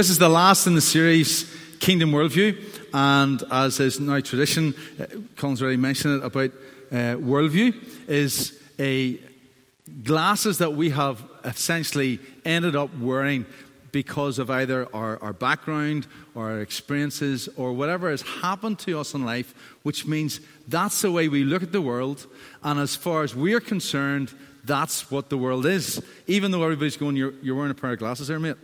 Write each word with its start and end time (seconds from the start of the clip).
This 0.00 0.08
is 0.08 0.16
the 0.16 0.30
last 0.30 0.66
in 0.66 0.74
the 0.74 0.80
series, 0.80 1.54
Kingdom 1.78 2.10
Worldview. 2.10 2.56
And 2.94 3.42
as 3.50 3.80
is 3.80 4.00
now 4.00 4.18
tradition, 4.20 4.74
uh, 4.98 5.04
Colin's 5.36 5.60
already 5.60 5.76
mentioned 5.76 6.22
it 6.22 6.24
about 6.24 6.52
uh, 6.90 7.20
worldview, 7.20 7.74
is 8.08 8.58
a 8.78 9.20
glasses 10.02 10.56
that 10.56 10.72
we 10.72 10.88
have 10.88 11.22
essentially 11.44 12.18
ended 12.46 12.76
up 12.76 12.96
wearing 12.96 13.44
because 13.92 14.38
of 14.38 14.48
either 14.48 14.88
our, 14.96 15.22
our 15.22 15.34
background 15.34 16.06
or 16.34 16.50
our 16.50 16.60
experiences 16.62 17.50
or 17.58 17.74
whatever 17.74 18.10
has 18.10 18.22
happened 18.22 18.78
to 18.78 18.98
us 18.98 19.12
in 19.12 19.26
life, 19.26 19.52
which 19.82 20.06
means 20.06 20.40
that's 20.66 21.02
the 21.02 21.12
way 21.12 21.28
we 21.28 21.44
look 21.44 21.62
at 21.62 21.72
the 21.72 21.82
world. 21.82 22.26
And 22.62 22.80
as 22.80 22.96
far 22.96 23.22
as 23.22 23.36
we're 23.36 23.60
concerned, 23.60 24.32
that's 24.64 25.10
what 25.10 25.28
the 25.28 25.36
world 25.36 25.66
is. 25.66 26.02
Even 26.26 26.52
though 26.52 26.62
everybody's 26.62 26.96
going, 26.96 27.16
You're, 27.16 27.34
you're 27.42 27.54
wearing 27.54 27.72
a 27.72 27.74
pair 27.74 27.92
of 27.92 27.98
glasses 27.98 28.28
there, 28.28 28.40
mate. 28.40 28.56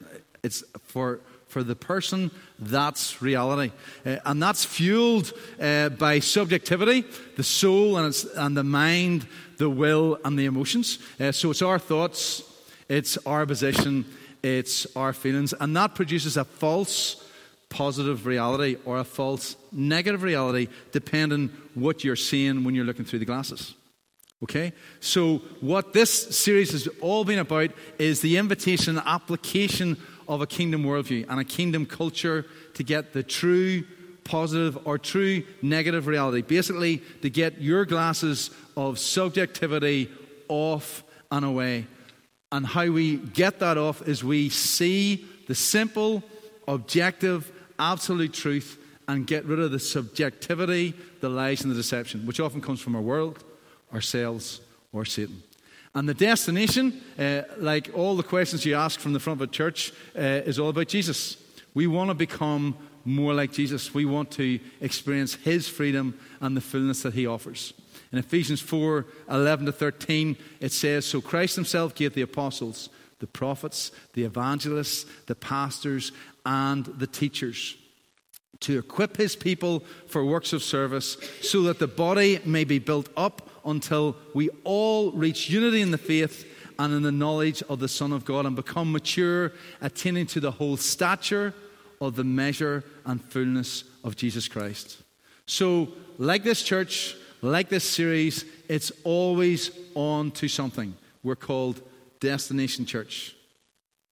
It's 0.43 0.63
for, 0.85 1.19
for 1.49 1.63
the 1.63 1.77
person, 1.77 2.31
that's 2.59 3.23
reality. 3.23 3.73
Uh, 4.05 4.17
and 4.25 4.43
that's 4.43 4.65
fueled 4.65 5.33
uh, 5.61 5.89
by 5.91 6.19
subjectivity, 6.19 7.05
the 7.37 7.45
soul 7.45 7.97
and, 7.97 8.15
and, 8.37 8.57
the 8.57 8.65
mind, 8.65 9.27
the 9.59 9.71
will 9.71 10.19
and 10.25 10.39
the 10.39 10.47
emotions. 10.47 10.99
Uh, 11.21 11.33
so 11.33 11.51
it's 11.51 11.63
our 11.63 11.79
thoughts, 11.79 12.43
it's 12.89 13.17
our 13.27 13.47
position, 13.47 14.05
it's 14.43 14.87
our 14.97 15.13
feelings. 15.13 15.55
And 15.59 15.77
that 15.77 15.95
produces 15.95 16.37
a 16.37 16.45
false 16.45 17.23
positive 17.69 18.27
reality 18.27 18.77
or 18.85 18.99
a 18.99 19.05
false 19.05 19.57
negative 19.73 20.23
reality, 20.23 20.69
depending 20.93 21.51
what 21.75 22.05
you're 22.05 22.17
seeing 22.17 22.65
when 22.65 22.75
you're 22.75 22.85
looking 22.85 23.05
through 23.05 23.19
the 23.21 23.25
glasses. 23.25 23.75
Okay? 24.43 24.73
So, 25.01 25.39
what 25.61 25.93
this 25.93 26.11
series 26.37 26.73
has 26.73 26.89
all 27.01 27.25
been 27.25 27.39
about 27.39 27.71
is 27.99 28.21
the 28.21 28.37
invitation, 28.37 29.01
application 29.05 29.97
of 30.29 30.41
a 30.41 30.47
kingdom 30.47 30.85
worldview 30.85 31.27
and 31.29 31.41
a 31.41 31.45
kingdom 31.45 31.87
culture 31.87 32.47
to 32.75 32.83
get 32.83 33.13
the 33.13 33.23
true 33.23 33.85
positive 34.25 34.87
or 34.87 34.99
true 34.99 35.45
negative 35.63 36.07
reality. 36.07 36.43
Basically, 36.43 36.99
to 37.23 37.31
get 37.31 37.61
your 37.61 37.85
glasses 37.85 38.51
of 38.77 38.99
subjectivity 38.99 40.11
off 40.49 41.05
and 41.31 41.45
away. 41.45 41.87
And 42.53 42.67
how 42.67 42.91
we 42.91 43.17
get 43.17 43.61
that 43.61 43.79
off 43.79 44.07
is 44.07 44.23
we 44.23 44.49
see 44.49 45.25
the 45.47 45.55
simple, 45.55 46.23
objective, 46.69 47.51
absolute 47.79 48.33
truth 48.33 48.79
and 49.09 49.27
get 49.27 49.45
rid 49.45 49.61
of 49.61 49.71
the 49.71 49.79
subjectivity, 49.79 50.95
the 51.21 51.29
lies, 51.29 51.63
and 51.63 51.71
the 51.71 51.77
deception, 51.77 52.27
which 52.27 52.41
often 52.41 52.61
comes 52.61 52.81
from 52.81 52.97
our 52.97 53.03
world, 53.03 53.45
ourselves, 53.93 54.61
or 54.93 55.05
Satan. 55.05 55.43
And 55.97 56.07
the 56.07 56.13
destination, 56.13 57.01
uh, 57.19 57.41
like 57.57 57.91
all 57.95 58.17
the 58.17 58.23
questions 58.23 58.67
you 58.67 58.75
ask 58.75 59.01
from 59.01 59.15
the 59.15 59.19
front 59.19 59.41
of 59.41 59.49
a 59.49 59.51
church, 59.51 59.95
uh, 60.15 60.21
is 60.21 60.59
all 60.59 60.69
about 60.69 60.89
Jesus. 60.89 61.39
We 61.73 61.87
want 61.87 62.11
to 62.11 62.15
become 62.15 62.77
more 63.07 63.33
like 63.33 63.51
Jesus. 63.51 63.95
We 63.95 64.05
want 64.05 64.31
to 64.33 64.61
experience 64.83 65.37
his 65.37 65.69
freedom 65.69 66.21
and 66.43 66.55
the 66.55 66.61
fullness 66.61 67.03
that 67.03 67.15
he 67.15 67.27
offers. 67.27 67.73
In 68.13 68.19
Ephesians 68.19 68.61
4 68.61 69.07
11 69.31 69.65
to 69.67 69.73
13, 69.73 70.37
it 70.61 70.73
says, 70.73 71.07
So 71.07 71.23
Christ 71.23 71.57
himself 71.57 71.95
gave 71.95 72.13
the 72.13 72.21
apostles, 72.21 72.91
the 73.21 73.27
prophets, 73.27 73.91
the 74.13 74.25
evangelists, 74.25 75.07
the 75.25 75.35
pastors, 75.35 76.13
and 76.45 76.85
the 76.85 77.07
teachers 77.07 77.75
to 78.61 78.79
equip 78.79 79.17
his 79.17 79.35
people 79.35 79.83
for 80.09 80.25
works 80.25 80.53
of 80.53 80.63
service 80.63 81.17
so 81.41 81.63
that 81.63 81.79
the 81.79 81.87
body 81.87 82.41
may 82.45 82.65
be 82.65 82.79
built 82.79 83.09
up 83.17 83.49
until 83.67 84.17
we 84.33 84.49
all 84.65 85.11
reach 85.13 85.51
unity 85.51 85.83
in 85.83 85.91
the 85.91 85.99
faith 85.99 86.47
and 86.79 86.93
in 86.93 87.03
the 87.03 87.13
knowledge 87.13 87.63
of 87.69 87.81
the 87.81 87.89
Son 87.89 88.13
of 88.13 88.25
God 88.25 88.47
and 88.47 88.55
become 88.55 88.93
mature, 88.93 89.53
attaining 89.81 90.27
to 90.27 90.41
the 90.41 90.53
whole 90.53 90.77
stature 90.77 91.55
of 92.01 92.17
the 92.17 92.25
measure 92.25 92.85
and 93.05 93.23
fullness 93.23 93.85
of 94.05 94.17
Jesus 94.17 94.49
Christ. 94.49 95.03
So, 95.47 95.89
like 96.19 96.45
this 96.45 96.63
church, 96.63 97.17
like 97.43 97.69
this 97.69 97.89
series, 97.89 98.45
it's 98.69 98.93
always 99.05 99.71
on 99.95 100.31
to 100.33 100.49
something. 100.49 100.95
We're 101.23 101.37
called 101.37 101.81
Destination 102.21 102.87
Church. 102.87 103.35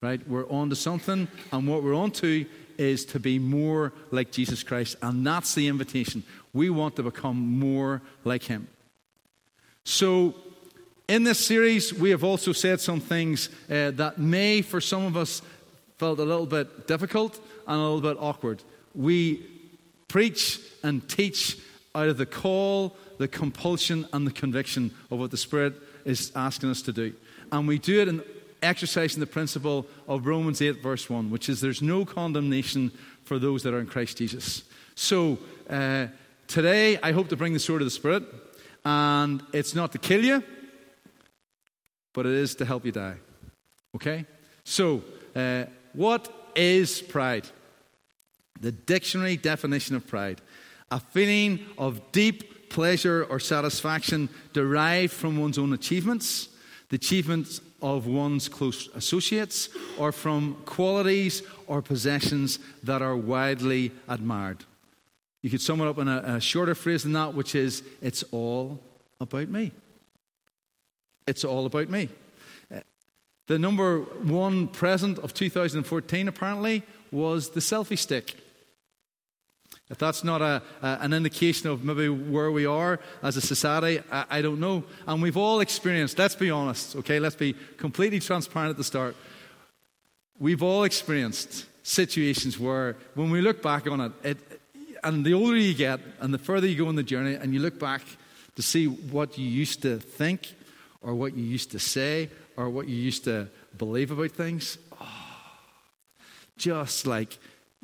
Right? 0.01 0.27
We're 0.29 0.49
on 0.51 0.69
to 0.69 0.77
something, 0.77 1.29
and 1.51 1.67
what 1.67 1.83
we're 1.83 1.95
on 1.95 2.11
to 2.13 2.45
is 2.77 3.05
to 3.07 3.21
be 3.21 3.39
more 3.39 3.93
like 4.11 4.31
Jesus 4.31 4.63
Christ. 4.63 4.97
And 5.01 5.27
that's 5.27 5.55
the 5.55 5.69
invitation. 5.69 6.25
We 6.53 6.69
want 6.71 6.97
to 6.97 7.03
become 7.03 7.37
more 7.37 8.03
like 8.25 8.43
Him. 8.43 8.69
So, 9.85 10.35
in 11.09 11.25
this 11.25 11.45
series, 11.45 11.93
we 11.93 12.09
have 12.11 12.25
also 12.25 12.53
said 12.53 12.81
some 12.81 13.01
things 13.01 13.51
uh, 13.71 13.91
that 13.93 14.19
may, 14.19 14.63
for 14.63 14.81
some 14.81 15.05
of 15.05 15.17
us, 15.17 15.43
felt 15.99 16.19
a 16.19 16.25
little 16.25 16.47
bit 16.47 16.87
difficult 16.87 17.39
and 17.67 17.77
a 17.77 17.83
little 17.83 18.01
bit 18.01 18.17
awkward. 18.19 18.63
We 18.95 19.45
preach 20.09 20.59
and 20.83 21.07
teach 21.07 21.59
out 21.95 22.09
of 22.09 22.17
the 22.17 22.25
call, 22.25 22.97
the 23.19 23.29
compulsion, 23.29 24.09
and 24.15 24.27
the 24.27 24.33
conviction 24.33 24.95
of 25.11 25.19
what 25.19 25.31
the 25.31 25.37
Spirit 25.37 25.75
is 26.07 26.33
asking 26.35 26.71
us 26.71 26.81
to 26.83 26.93
do. 26.93 27.13
And 27.53 27.69
we 27.69 27.79
do 27.79 28.01
it 28.01 28.09
in 28.09 28.23
exercising 28.63 29.21
the 29.21 29.27
principle 29.27 29.87
of 30.09 30.27
Romans 30.27 30.63
8, 30.63 30.83
verse 30.83 31.11
1, 31.11 31.31
which 31.31 31.51
is 31.51 31.61
there's 31.61 31.83
no 31.83 32.07
condemnation 32.07 32.91
for 33.25 33.39
those 33.39 33.63
that 33.65 33.75
are 33.75 33.81
in 33.81 33.87
Christ 33.87 34.17
Jesus. 34.17 34.63
So, 34.95 35.39
uh, 35.69 36.07
today, 36.47 36.99
I 37.03 37.13
hope 37.13 37.29
to 37.29 37.37
bring 37.37 37.53
the 37.53 37.59
sword 37.59 37.83
of 37.83 37.87
the 37.87 37.91
Spirit. 37.91 38.25
And 38.85 39.43
it's 39.53 39.75
not 39.75 39.93
to 39.93 39.99
kill 39.99 40.25
you, 40.25 40.43
but 42.13 42.27
it 42.27 42.33
is 42.33 42.55
to 42.57 42.65
help 42.65 42.85
you 42.85 42.93
die. 42.93 43.17
Okay? 43.97 44.27
So, 44.65 45.03
uh, 45.35 45.65
what 45.93 46.33
is 46.55 47.01
pride? 47.01 47.47
The 48.61 48.73
dictionary 48.73 49.37
definition 49.37 49.97
of 49.97 50.07
pride 50.07 50.41
a 50.91 51.01
feeling 51.01 51.59
of 51.77 52.13
deep 52.13 52.71
pleasure 52.71 53.25
or 53.25 53.41
satisfaction 53.41 54.29
derived 54.53 55.13
from 55.13 55.39
one's 55.39 55.59
own 55.59 55.73
achievements, 55.73 56.49
the 56.89 56.97
achievements 56.97 57.61
of 57.83 58.07
one's 58.07 58.49
close 58.49 58.89
associates, 58.95 59.69
or 59.99 60.13
from 60.13 60.55
qualities 60.67 61.43
or 61.67 61.83
possessions 61.83 62.59
that 62.83 63.03
are 63.03 63.17
widely 63.17 63.93
admired. 64.09 64.65
You 65.45 65.51
could 65.51 65.61
sum 65.61 65.83
it 65.83 65.87
up 65.87 65.99
in 65.99 66.09
a, 66.09 66.37
a 66.37 66.41
shorter 66.41 66.75
phrase 66.75 67.03
than 67.03 67.13
that, 67.13 67.35
which 67.35 67.55
is, 67.55 67.83
It's 68.01 68.23
all 68.31 68.81
about 69.21 69.51
me. 69.51 69.73
It's 71.27 71.45
all 71.45 71.67
about 71.67 71.91
me. 71.91 72.09
Uh, 72.75 72.81
the 73.47 73.59
number 73.59 73.99
one 73.99 74.69
present 74.69 75.19
of 75.19 75.35
2014, 75.35 76.29
apparently, 76.29 76.83
was 77.13 77.51
the 77.51 77.61
selfie 77.61 77.99
stick. 77.99 78.37
If 79.91 79.99
that's 79.99 80.25
not 80.25 80.41
a, 80.41 80.63
a, 80.81 80.99
an 81.03 81.13
indication 81.13 81.69
of 81.69 81.85
maybe 81.85 82.09
where 82.09 82.51
we 82.51 82.65
are 82.65 82.99
as 83.23 83.37
a 83.37 83.43
society, 83.43 84.01
I, 84.11 84.25
I 84.31 84.41
don't 84.41 84.61
know. 84.61 84.85
And 85.07 85.21
we've 85.21 85.37
all 85.37 85.61
experienced, 85.61 86.19
let's 86.19 86.37
be 86.37 86.51
honest, 86.51 86.97
okay, 86.97 87.21
let's 87.21 87.37
be 87.37 87.55
completely 87.77 88.21
transparent 88.21 88.71
at 88.71 88.79
the 88.79 88.85
start. 88.85 89.15
We've 90.39 90.63
all 90.63 90.85
experienced 90.85 91.67
situations 91.83 92.59
where, 92.59 92.97
when 93.13 93.31
we 93.31 93.43
look 93.43 93.61
back 93.61 93.87
on 93.87 94.01
it, 94.01 94.13
it 94.23 94.54
and 95.05 95.25
the 95.25 95.35
older 95.35 95.57
you 95.57 95.75
get 95.75 96.01
and 96.21 96.33
the 96.33 96.39
further 96.39 96.67
you 96.67 96.77
go 96.77 96.89
on 96.89 96.97
the 96.97 97.03
journey 97.03 97.35
and 97.35 97.53
you 97.53 97.61
look 97.61 97.79
back 97.79 98.03
to 98.57 98.63
see 98.63 98.87
what 98.87 99.37
you 99.39 99.47
used 99.47 99.83
to 99.83 99.99
think 99.99 100.55
or 101.03 101.15
what 101.15 101.37
you 101.37 101.45
used 101.45 101.71
to 101.73 101.79
say 101.79 102.31
or 102.57 102.71
what 102.71 102.89
you 102.89 102.97
used 102.97 103.25
to 103.25 103.49
believe 103.77 104.11
about 104.11 104.31
things, 104.31 104.79
oh, 105.01 105.07
just 106.57 107.07
like 107.07 107.39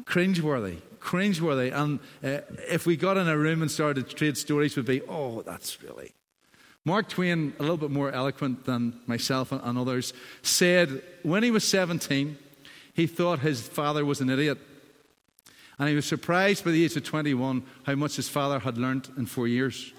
cringeworthy, 0.04 0.78
cringeworthy. 1.00 1.72
And 1.74 2.00
uh, 2.24 2.42
if 2.68 2.86
we 2.86 2.96
got 2.96 3.16
in 3.16 3.28
a 3.28 3.36
room 3.36 3.62
and 3.62 3.70
started 3.70 4.08
to 4.08 4.14
trade 4.14 4.38
stories, 4.38 4.76
would 4.76 4.86
be, 4.86 5.02
oh, 5.02 5.42
that's 5.42 5.82
really. 5.82 6.14
Mark 6.84 7.08
Twain, 7.08 7.52
a 7.58 7.62
little 7.62 7.76
bit 7.76 7.90
more 7.90 8.10
eloquent 8.10 8.64
than 8.64 8.98
myself 9.06 9.52
and 9.52 9.76
others, 9.76 10.14
said 10.42 11.02
when 11.22 11.42
he 11.42 11.50
was 11.50 11.64
17, 11.64 12.38
he 12.94 13.06
thought 13.06 13.40
his 13.40 13.60
father 13.60 14.04
was 14.04 14.20
an 14.20 14.30
idiot 14.30 14.58
and 15.80 15.88
he 15.88 15.96
was 15.96 16.04
surprised 16.04 16.62
by 16.62 16.72
the 16.72 16.84
age 16.84 16.94
of 16.94 17.04
21 17.04 17.62
how 17.84 17.94
much 17.94 18.16
his 18.16 18.28
father 18.28 18.58
had 18.58 18.76
learnt 18.76 19.08
in 19.16 19.24
four 19.24 19.48
years. 19.48 19.92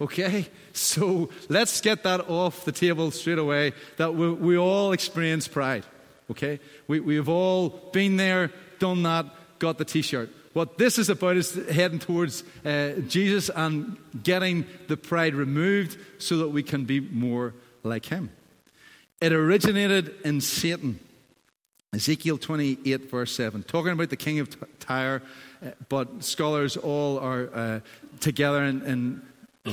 Okay? 0.00 0.48
So 0.72 1.28
let's 1.50 1.82
get 1.82 2.04
that 2.04 2.30
off 2.30 2.64
the 2.64 2.72
table 2.72 3.10
straight 3.10 3.38
away 3.38 3.74
that 3.98 4.14
we, 4.14 4.32
we 4.32 4.56
all 4.56 4.92
experience 4.92 5.46
pride. 5.46 5.84
Okay? 6.30 6.58
We, 6.88 7.00
we've 7.00 7.28
all 7.28 7.68
been 7.92 8.16
there, 8.16 8.50
done 8.78 9.02
that, 9.02 9.26
got 9.58 9.76
the 9.76 9.84
t 9.84 10.00
shirt. 10.00 10.30
What 10.54 10.78
this 10.78 10.98
is 10.98 11.10
about 11.10 11.36
is 11.36 11.54
heading 11.68 11.98
towards 11.98 12.42
uh, 12.64 12.92
Jesus 13.06 13.50
and 13.54 13.98
getting 14.22 14.64
the 14.88 14.96
pride 14.96 15.34
removed 15.34 15.98
so 16.16 16.38
that 16.38 16.48
we 16.48 16.62
can 16.62 16.86
be 16.86 17.00
more 17.00 17.52
like 17.82 18.06
him. 18.06 18.30
It 19.20 19.34
originated 19.34 20.14
in 20.24 20.40
Satan. 20.40 20.98
Ezekiel 21.94 22.38
28, 22.38 23.10
verse 23.10 23.36
7, 23.36 23.62
talking 23.64 23.92
about 23.92 24.08
the 24.08 24.16
king 24.16 24.38
of 24.38 24.48
Tyre, 24.80 25.20
uh, 25.62 25.72
but 25.90 26.24
scholars 26.24 26.78
all 26.78 27.18
are 27.18 27.50
uh, 27.52 27.80
together 28.18 28.64
in, 28.64 29.22
in, 29.66 29.72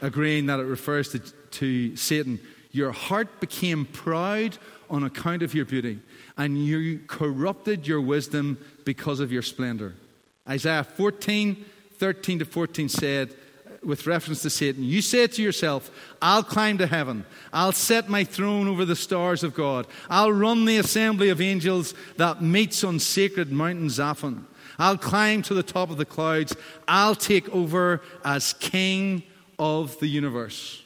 agreeing 0.00 0.46
that 0.46 0.58
it 0.58 0.64
refers 0.64 1.10
to, 1.10 1.18
to 1.18 1.94
Satan. 1.96 2.40
Your 2.72 2.92
heart 2.92 3.40
became 3.40 3.84
proud 3.84 4.56
on 4.88 5.04
account 5.04 5.42
of 5.42 5.52
your 5.52 5.66
beauty, 5.66 5.98
and 6.38 6.64
you 6.64 7.00
corrupted 7.06 7.86
your 7.86 8.00
wisdom 8.00 8.56
because 8.86 9.20
of 9.20 9.30
your 9.30 9.42
splendor. 9.42 9.94
Isaiah 10.48 10.82
14, 10.82 11.62
13 11.98 12.38
to 12.38 12.46
14 12.46 12.88
said, 12.88 13.34
with 13.82 14.06
reference 14.06 14.42
to 14.42 14.50
Satan, 14.50 14.84
you 14.84 15.00
say 15.00 15.26
to 15.26 15.42
yourself, 15.42 15.90
I'll 16.20 16.42
climb 16.42 16.78
to 16.78 16.86
heaven. 16.86 17.24
I'll 17.52 17.72
set 17.72 18.08
my 18.08 18.24
throne 18.24 18.68
over 18.68 18.84
the 18.84 18.96
stars 18.96 19.42
of 19.42 19.54
God. 19.54 19.86
I'll 20.08 20.32
run 20.32 20.64
the 20.64 20.76
assembly 20.78 21.30
of 21.30 21.40
angels 21.40 21.94
that 22.16 22.42
meets 22.42 22.84
on 22.84 22.98
sacred 22.98 23.50
Mount 23.50 23.80
Zaphon. 23.80 24.44
I'll 24.78 24.98
climb 24.98 25.42
to 25.42 25.54
the 25.54 25.62
top 25.62 25.90
of 25.90 25.96
the 25.96 26.04
clouds. 26.04 26.56
I'll 26.88 27.14
take 27.14 27.48
over 27.50 28.02
as 28.24 28.54
king 28.54 29.22
of 29.58 29.98
the 30.00 30.08
universe. 30.08 30.82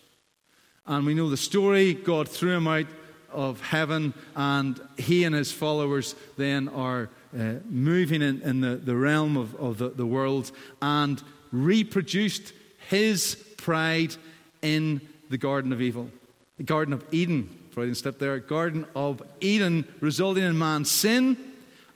And 0.87 1.07
we 1.07 1.15
know 1.15 1.31
the 1.31 1.37
story. 1.37 1.95
God 1.95 2.29
threw 2.29 2.57
him 2.57 2.67
out 2.67 2.87
of 3.31 3.61
heaven, 3.61 4.15
and 4.37 4.81
he 4.97 5.25
and 5.25 5.35
his 5.35 5.51
followers 5.51 6.15
then 6.37 6.69
are 6.69 7.09
uh, 7.37 7.55
moving 7.69 8.23
in, 8.23 8.41
in 8.43 8.61
the, 8.61 8.77
the 8.77 8.97
realm 8.97 9.37
of, 9.37 9.55
of 9.57 9.79
the, 9.79 9.89
the 9.91 10.07
world 10.07 10.53
and 10.81 11.23
reproduced 11.51 12.53
his 12.89 13.35
pride 13.57 14.15
in 14.63 15.01
the 15.31 15.39
Garden 15.39 15.73
of 15.73 15.81
Evil, 15.81 16.11
the 16.57 16.63
Garden 16.63 16.95
of 16.95 17.05
Eden. 17.13 17.49
Freudian 17.71 17.97
step 17.97 18.21
there. 18.21 18.39
Garden 18.39 18.87
of 18.95 19.21
Eden, 19.41 19.85
resulting 20.01 20.45
in 20.45 20.57
man's 20.57 20.91
sin 20.91 21.37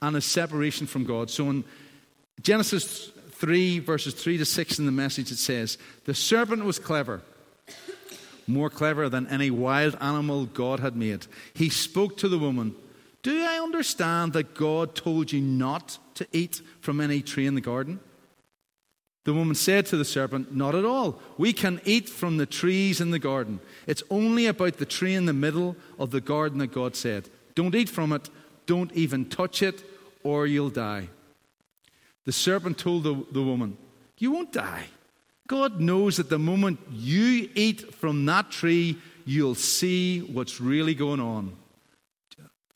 and 0.02 0.16
his 0.16 0.24
separation 0.24 0.88
from 0.88 1.04
God. 1.04 1.30
So 1.30 1.48
in 1.50 1.64
Genesis 2.42 3.12
3, 3.32 3.78
verses 3.78 4.14
3 4.14 4.38
to 4.38 4.44
6 4.44 4.78
in 4.80 4.86
the 4.86 4.92
message, 4.92 5.30
it 5.30 5.38
says, 5.38 5.78
The 6.04 6.14
serpent 6.14 6.64
was 6.64 6.80
clever, 6.80 7.22
more 8.48 8.70
clever 8.70 9.08
than 9.08 9.28
any 9.28 9.50
wild 9.50 9.96
animal 10.00 10.46
God 10.46 10.80
had 10.80 10.96
made. 10.96 11.26
He 11.54 11.68
spoke 11.68 12.16
to 12.18 12.28
the 12.28 12.38
woman, 12.38 12.74
Do 13.22 13.40
I 13.44 13.60
understand 13.60 14.32
that 14.32 14.54
God 14.54 14.96
told 14.96 15.30
you 15.30 15.40
not 15.40 15.98
to 16.14 16.26
eat 16.32 16.60
from 16.80 17.00
any 17.00 17.22
tree 17.22 17.46
in 17.46 17.54
the 17.54 17.60
garden? 17.60 18.00
The 19.28 19.34
woman 19.34 19.56
said 19.56 19.84
to 19.86 19.98
the 19.98 20.06
serpent, 20.06 20.56
Not 20.56 20.74
at 20.74 20.86
all. 20.86 21.20
We 21.36 21.52
can 21.52 21.82
eat 21.84 22.08
from 22.08 22.38
the 22.38 22.46
trees 22.46 22.98
in 22.98 23.10
the 23.10 23.18
garden. 23.18 23.60
It's 23.86 24.02
only 24.08 24.46
about 24.46 24.78
the 24.78 24.86
tree 24.86 25.14
in 25.14 25.26
the 25.26 25.34
middle 25.34 25.76
of 25.98 26.12
the 26.12 26.22
garden 26.22 26.56
that 26.60 26.72
God 26.72 26.96
said, 26.96 27.28
Don't 27.54 27.74
eat 27.74 27.90
from 27.90 28.14
it, 28.14 28.30
don't 28.64 28.90
even 28.94 29.26
touch 29.26 29.62
it, 29.62 29.84
or 30.22 30.46
you'll 30.46 30.70
die. 30.70 31.10
The 32.24 32.32
serpent 32.32 32.78
told 32.78 33.02
the, 33.02 33.22
the 33.30 33.42
woman, 33.42 33.76
You 34.16 34.32
won't 34.32 34.50
die. 34.50 34.86
God 35.46 35.78
knows 35.78 36.16
that 36.16 36.30
the 36.30 36.38
moment 36.38 36.80
you 36.90 37.50
eat 37.54 37.94
from 37.96 38.24
that 38.24 38.50
tree, 38.50 38.96
you'll 39.26 39.54
see 39.54 40.20
what's 40.20 40.58
really 40.58 40.94
going 40.94 41.20
on. 41.20 41.54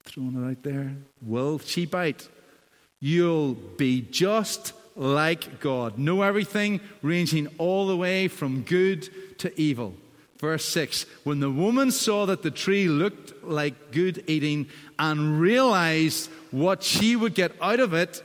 Throwing 0.05 0.45
it 0.45 0.51
out 0.51 0.63
there. 0.63 0.97
Will 1.23 1.61
she 1.61 1.87
bite? 1.87 2.29
You'll 3.01 3.55
be 3.55 4.03
just 4.03 4.75
like 4.97 5.61
God. 5.61 5.99
Know 5.99 6.23
everything, 6.23 6.81
ranging 7.01 7.49
all 7.59 7.87
the 7.87 7.97
way 7.97 8.29
from 8.29 8.63
good 8.63 9.09
to 9.39 9.59
evil. 9.61 9.95
Verse 10.39 10.65
6 10.65 11.07
When 11.25 11.41
the 11.41 11.51
woman 11.51 11.91
saw 11.91 12.27
that 12.27 12.43
the 12.43 12.51
tree 12.51 12.89
looked 12.89 13.45
like 13.45 13.93
good 13.93 14.25
eating 14.27 14.69
and 14.99 15.41
realized 15.41 16.31
what 16.51 16.83
she 16.83 17.17
would 17.17 17.35
get 17.35 17.53
out 17.61 17.81
of 17.81 17.95
it, 17.95 18.23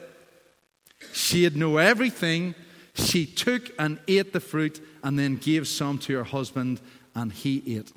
she 1.14 1.44
had 1.44 1.56
know 1.56 1.78
everything. 1.78 2.56
She 2.96 3.28
took 3.28 3.72
and 3.78 4.00
ate 4.08 4.34
the 4.34 4.40
fruit 4.40 4.82
and 5.04 5.20
then 5.20 5.38
gave 5.38 5.68
some 5.68 6.00
to 6.00 6.18
her 6.18 6.24
husband, 6.24 6.82
and 7.14 7.32
he 7.32 7.78
ate. 7.78 7.92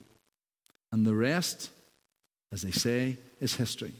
And 0.92 1.06
the 1.06 1.14
rest, 1.14 1.70
as 2.52 2.60
they 2.60 2.70
say, 2.70 3.16
is 3.40 3.54
history. 3.54 3.94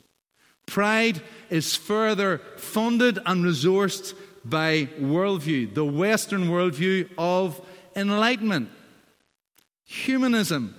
Pride 0.66 1.22
is 1.48 1.74
further 1.74 2.42
funded 2.56 3.18
and 3.24 3.44
resourced 3.44 4.14
by 4.44 4.88
worldview, 4.98 5.74
the 5.74 5.84
Western 5.84 6.44
worldview 6.44 7.10
of 7.18 7.60
enlightenment, 7.94 8.70
humanism. 9.84 10.74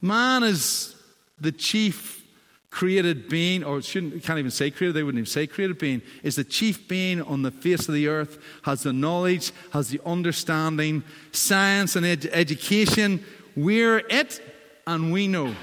Man 0.00 0.42
is 0.42 0.94
the 1.40 1.52
chief 1.52 2.24
created 2.70 3.28
being, 3.28 3.62
or 3.62 3.82
shouldn't 3.82 4.22
can't 4.22 4.38
even 4.38 4.50
say 4.50 4.70
created, 4.70 4.94
they 4.94 5.02
wouldn't 5.02 5.20
even 5.20 5.30
say 5.30 5.46
created 5.46 5.78
being, 5.78 6.00
is 6.22 6.36
the 6.36 6.44
chief 6.44 6.88
being 6.88 7.20
on 7.22 7.42
the 7.42 7.50
face 7.50 7.86
of 7.86 7.94
the 7.94 8.08
earth, 8.08 8.38
has 8.62 8.82
the 8.82 8.92
knowledge, 8.92 9.52
has 9.72 9.90
the 9.90 10.00
understanding, 10.06 11.04
science 11.32 11.96
and 11.96 12.06
ed- 12.06 12.30
education. 12.32 13.22
We're 13.54 13.98
it 14.08 14.40
and 14.86 15.12
we 15.12 15.28
know 15.28 15.54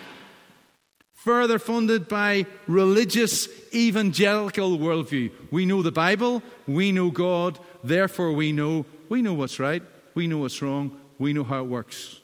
further 1.30 1.60
funded 1.60 2.08
by 2.08 2.44
religious 2.66 3.48
evangelical 3.72 4.80
worldview. 4.80 5.30
We 5.52 5.64
know 5.64 5.84
the 5.84 5.92
Bible, 5.92 6.42
we 6.68 6.92
know 6.92 7.12
God, 7.12 7.60
therefore 7.84 8.32
we 8.32 8.52
know 8.52 8.88
we 9.10 9.22
know 9.22 9.36
what's 9.36 9.60
right, 9.60 9.84
we 10.16 10.26
know 10.26 10.40
what's 10.40 10.60
wrong, 10.60 11.00
we 11.20 11.34
know 11.34 11.44
how 11.44 11.60
it 11.60 11.68
works. 11.68 12.20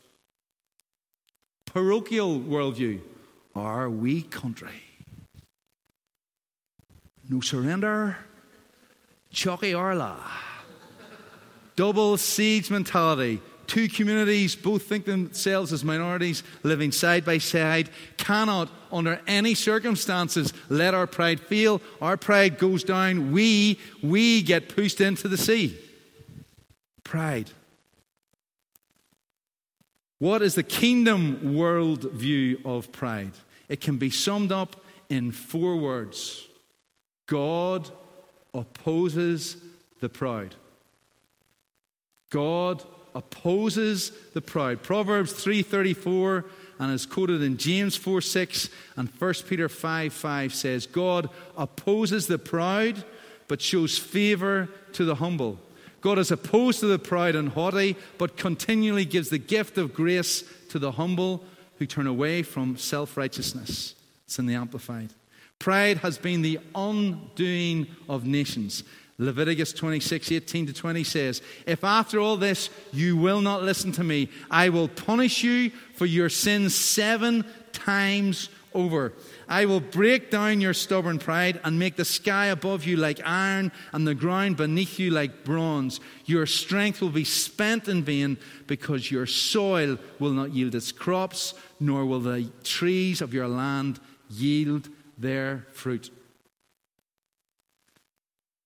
Parochial 1.67 2.39
worldview, 2.39 2.99
our 3.53 3.91
we 3.91 4.23
country. 4.23 4.81
No 7.29 7.41
surrender, 7.41 8.17
chalky 9.31 9.75
arla. 9.75 10.17
Double 11.75 12.17
siege 12.17 12.71
mentality. 12.71 13.39
Two 13.67 13.87
communities, 13.87 14.55
both 14.55 14.83
think 14.83 15.05
themselves 15.05 15.73
as 15.73 15.83
minorities, 15.83 16.43
living 16.63 16.91
side 16.91 17.25
by 17.25 17.39
side, 17.39 17.89
cannot, 18.17 18.69
under 18.91 19.19
any 19.27 19.55
circumstances, 19.55 20.53
let 20.69 20.93
our 20.93 21.07
pride 21.07 21.39
fail. 21.39 21.81
Our 22.01 22.17
pride 22.17 22.57
goes 22.57 22.83
down. 22.83 23.31
We, 23.31 23.79
we 24.03 24.41
get 24.41 24.69
pushed 24.69 25.01
into 25.01 25.27
the 25.27 25.37
sea. 25.37 25.77
Pride. 27.03 27.49
What 30.19 30.41
is 30.41 30.55
the 30.55 30.63
kingdom 30.63 31.55
world 31.55 32.11
view 32.11 32.59
of 32.63 32.91
pride? 32.91 33.33
It 33.67 33.81
can 33.81 33.97
be 33.97 34.09
summed 34.09 34.51
up 34.51 34.75
in 35.09 35.31
four 35.31 35.75
words 35.77 36.47
God 37.27 37.89
opposes 38.53 39.57
the 39.99 40.09
proud. 40.09 40.55
God 42.29 42.83
opposes 43.15 44.11
the 44.33 44.41
proud. 44.41 44.83
Proverbs 44.83 45.33
3:34 45.33 46.45
and 46.77 46.91
is 46.91 47.05
quoted 47.05 47.41
in 47.41 47.57
James 47.57 47.95
4 47.95 48.21
6 48.21 48.69
and 48.97 49.09
1 49.17 49.33
Peter 49.47 49.69
5 49.69 50.13
5 50.13 50.53
says, 50.53 50.85
God 50.85 51.29
opposes 51.57 52.27
the 52.27 52.37
proud, 52.37 53.03
but 53.47 53.61
shows 53.61 53.97
favor 53.97 54.69
to 54.93 55.05
the 55.05 55.15
humble. 55.15 55.57
God 56.01 56.19
is 56.19 56.29
opposed 56.29 56.81
to 56.81 56.85
the 56.85 56.99
proud 56.99 57.35
and 57.35 57.49
haughty, 57.49 57.95
but 58.17 58.37
continually 58.37 59.05
gives 59.05 59.29
the 59.29 59.39
gift 59.39 59.77
of 59.77 59.93
grace 59.93 60.43
to 60.69 60.77
the 60.77 60.91
humble 60.91 61.43
who 61.79 61.85
turn 61.85 62.07
away 62.07 62.43
from 62.43 62.77
self 62.77 63.17
righteousness. 63.17 63.95
It's 64.25 64.37
in 64.37 64.45
the 64.45 64.55
Amplified. 64.55 65.09
Pride 65.57 65.97
has 65.99 66.17
been 66.17 66.41
the 66.41 66.59
undoing 66.75 67.87
of 68.09 68.25
nations. 68.25 68.83
Leviticus 69.17 69.71
26, 69.71 70.31
18 70.31 70.67
to 70.67 70.73
20 70.73 71.03
says, 71.03 71.41
If 71.65 71.83
after 71.83 72.19
all 72.19 72.35
this 72.35 72.69
you 72.91 73.15
will 73.15 73.41
not 73.41 73.63
listen 73.63 73.91
to 73.93 74.03
me, 74.03 74.29
I 74.51 74.69
will 74.69 74.89
punish 74.89 75.41
you 75.41 75.69
for 75.95 76.05
your 76.05 76.29
sins 76.29 76.75
seven 76.75 77.45
times 77.71 78.49
over. 78.73 79.13
I 79.47 79.65
will 79.65 79.79
break 79.79 80.31
down 80.31 80.59
your 80.59 80.73
stubborn 80.73 81.17
pride 81.17 81.61
and 81.63 81.79
make 81.79 81.95
the 81.95 82.03
sky 82.03 82.47
above 82.47 82.83
you 82.83 82.97
like 82.97 83.21
iron 83.25 83.71
and 83.93 84.05
the 84.05 84.15
ground 84.15 84.57
beneath 84.57 84.99
you 84.99 85.11
like 85.11 85.45
bronze. 85.45 86.01
Your 86.25 86.45
strength 86.45 86.99
will 86.99 87.09
be 87.09 87.23
spent 87.23 87.87
in 87.87 88.03
vain 88.03 88.37
because 88.67 89.09
your 89.09 89.27
soil 89.27 89.97
will 90.19 90.33
not 90.33 90.53
yield 90.53 90.75
its 90.75 90.91
crops, 90.91 91.53
nor 91.79 92.05
will 92.05 92.19
the 92.19 92.49
trees 92.63 93.21
of 93.21 93.33
your 93.33 93.47
land 93.47 93.99
yield 94.29 94.89
their 95.17 95.65
fruit. 95.71 96.09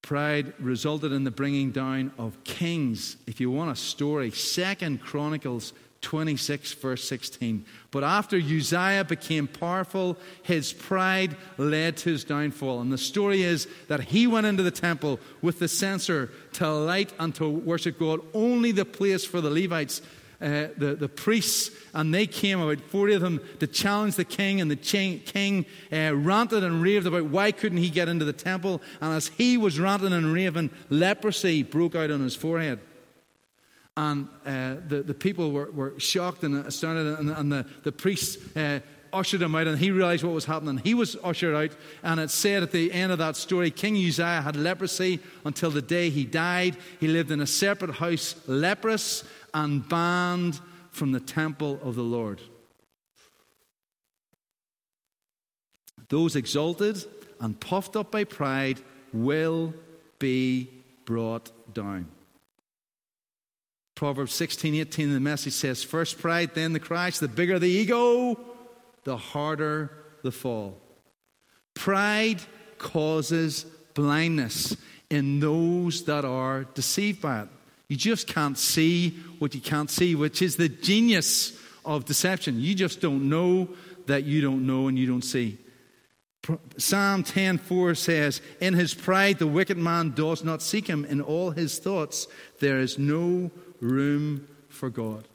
Pride 0.02 0.54
resulted 0.60 1.12
in 1.12 1.24
the 1.24 1.32
bringing 1.32 1.72
down 1.72 2.12
of 2.18 2.44
kings. 2.44 3.18
If 3.28 3.40
you 3.40 3.52
want 3.52 3.72
a 3.72 3.76
story, 3.76 4.32
Second 4.32 5.02
Chronicles 5.02 5.74
26, 6.02 6.74
verse 6.74 7.04
16. 7.08 7.66
But 7.92 8.04
after 8.04 8.38
Uzziah 8.38 9.04
became 9.04 9.48
powerful, 9.48 10.18
his 10.44 10.72
pride 10.72 11.36
led 11.58 11.98
to 11.98 12.12
his 12.12 12.24
downfall. 12.24 12.80
And 12.80 12.92
the 12.92 12.98
story 12.98 13.44
is 13.44 13.68
that 13.88 14.00
he 14.06 14.26
went 14.26 14.48
into 14.48 14.64
the 14.64 14.72
temple 14.72 15.20
with 15.42 15.60
the 15.60 15.68
censer 15.68 16.32
to 16.54 16.70
light 16.70 17.12
and 17.20 17.36
to 17.36 17.50
worship 17.50 18.00
God, 18.00 18.22
only 18.34 18.72
the 18.72 18.86
place 18.86 19.26
for 19.26 19.42
the 19.42 19.50
Levites 19.50 20.02
uh, 20.42 20.68
the, 20.78 20.96
the 20.96 21.10
priests, 21.10 21.72
and 21.94 22.14
they 22.14 22.26
came, 22.26 22.62
about 22.62 22.82
40 22.82 23.14
of 23.16 23.22
them, 23.22 23.42
to 23.60 23.68
challenge 23.68 24.16
the 24.16 24.24
king. 24.24 24.62
And 24.62 24.72
the 24.72 24.76
king 24.76 25.66
uh, 25.92 26.16
ranted 26.16 26.64
and 26.64 26.82
raved 26.82 27.08
about 27.08 27.26
why 27.26 27.52
couldn't 27.52 27.80
he 27.80 27.90
get 27.90 28.08
into 28.08 28.26
the 28.26 28.34
temple. 28.34 28.82
And 29.02 29.14
as 29.14 29.28
he 29.28 29.58
was 29.58 29.80
ranting 29.80 30.14
and 30.14 30.32
raving, 30.32 30.70
leprosy 30.90 31.64
broke 31.64 31.96
out 31.96 32.12
on 32.12 32.22
his 32.22 32.36
forehead. 32.36 32.80
And 33.98 34.30
uh, 34.46 34.76
the, 34.88 35.04
the 35.06 35.14
people 35.14 35.52
were, 35.52 35.72
were 35.72 36.00
shocked 36.00 36.44
and 36.44 36.66
astounded, 36.66 37.20
and, 37.20 37.30
and 37.32 37.52
the, 37.52 37.66
the 37.84 37.92
priests 37.92 38.38
uh, 38.56 38.80
ushered 39.14 39.42
him 39.42 39.56
out, 39.56 39.68
and 39.68 39.78
he 39.78 39.92
realized 39.92 40.24
what 40.24 40.34
was 40.34 40.46
happening. 40.46 40.78
He 40.78 40.94
was 40.94 41.18
ushered 41.24 41.56
out, 41.56 41.78
and 42.04 42.20
it 42.20 42.30
said 42.30 42.64
at 42.64 42.72
the 42.72 42.92
end 42.92 43.12
of 43.12 43.18
that 43.18 43.36
story 43.36 43.72
King 43.72 43.96
Uzziah 43.96 44.42
had 44.42 44.56
leprosy 44.56 45.20
until 45.46 45.72
the 45.72 45.82
day 45.82 46.10
he 46.10 46.26
died. 46.26 46.78
He 47.00 47.08
lived 47.08 47.32
in 47.32 47.42
a 47.42 47.48
separate 47.48 47.96
house, 47.96 48.36
leprous 48.48 49.24
and 49.54 49.88
banned 49.88 50.60
from 50.92 51.12
the 51.12 51.20
temple 51.20 51.80
of 51.84 51.96
the 51.96 52.04
Lord. 52.04 52.42
Those 56.10 56.36
exalted 56.36 57.04
and 57.40 57.60
puffed 57.60 57.96
up 57.96 58.12
by 58.12 58.24
pride 58.24 58.80
will 59.14 59.74
be 60.18 60.70
brought 61.06 61.52
down. 61.74 62.08
Proverbs 63.96 64.34
16, 64.34 64.76
18 64.76 65.14
the 65.14 65.20
message 65.20 65.54
says, 65.54 65.84
First 65.84 66.20
pride, 66.20 66.52
then 66.56 66.74
the 66.74 66.80
crash. 66.80 67.20
The 67.20 67.28
bigger 67.28 67.60
the 67.60 67.68
ego, 67.68 68.40
the 69.04 69.18
harder 69.18 69.92
the 70.24 70.32
fall. 70.32 70.80
Pride 71.74 72.42
causes 72.78 73.66
blindness 73.94 74.76
in 75.10 75.40
those 75.40 76.06
that 76.06 76.24
are 76.26 76.64
deceived 76.74 77.22
by 77.22 77.42
it. 77.42 77.50
You 77.90 77.98
just 77.98 78.28
can't 78.28 78.58
see 78.58 79.18
what 79.40 79.56
you 79.56 79.62
can't 79.62 79.90
see, 79.90 80.16
which 80.16 80.42
is 80.42 80.56
the 80.56 80.70
genius 80.70 81.60
of 81.84 82.06
deception. 82.06 82.60
You 82.60 82.76
just 82.76 83.02
don't 83.02 83.28
know 83.30 83.68
that 84.06 84.24
you 84.24 84.42
don't 84.42 84.66
know 84.66 84.88
and 84.88 84.98
you 84.98 85.08
don't 85.08 85.24
see. 85.24 85.58
Psalm 86.78 87.24
10:4 87.24 87.96
says, 87.96 88.42
"In 88.62 88.76
his 88.76 88.94
pride 88.94 89.40
the 89.40 89.48
wicked 89.48 89.78
man 89.78 90.12
does 90.12 90.44
not 90.44 90.62
seek 90.62 90.88
him; 90.88 91.04
in 91.04 91.20
all 91.20 91.52
his 91.52 91.80
thoughts 91.80 92.28
there 92.60 92.80
is 92.80 92.98
no 92.98 93.52
room 93.82 94.48
for 94.70 94.90
God." 94.90 95.28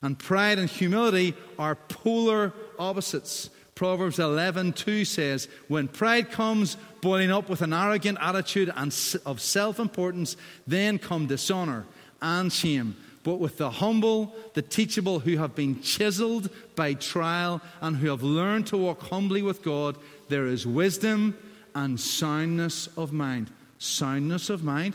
And 0.00 0.18
pride 0.18 0.58
and 0.58 0.70
humility 0.70 1.34
are 1.58 1.74
polar 1.74 2.52
opposites. 2.78 3.50
Proverbs 3.74 4.18
11:2 4.18 5.04
says, 5.04 5.48
"When 5.68 5.88
pride 5.88 6.30
comes 6.30 6.76
boiling 7.04 7.30
up 7.30 7.48
with 7.48 7.62
an 7.62 7.72
arrogant 7.72 8.18
attitude 8.20 8.72
and 8.74 8.88
of 9.24 9.40
self-importance, 9.40 10.36
then 10.66 10.98
come 10.98 11.26
dishonor 11.26 11.84
and 12.20 12.52
shame." 12.52 12.96
But 13.22 13.40
with 13.40 13.56
the 13.58 13.70
humble, 13.70 14.34
the 14.54 14.62
teachable, 14.62 15.20
who 15.20 15.36
have 15.38 15.54
been 15.54 15.80
chiseled 15.80 16.50
by 16.76 16.94
trial 16.94 17.62
and 17.80 17.96
who 17.96 18.08
have 18.08 18.22
learned 18.22 18.66
to 18.68 18.76
walk 18.76 19.00
humbly 19.08 19.42
with 19.42 19.62
God, 19.62 19.96
there 20.28 20.46
is 20.46 20.66
wisdom 20.66 21.34
and 21.74 21.98
soundness 21.98 22.88
of 22.96 23.12
mind. 23.12 23.50
Soundness 23.78 24.50
of 24.50 24.62
mind? 24.62 24.94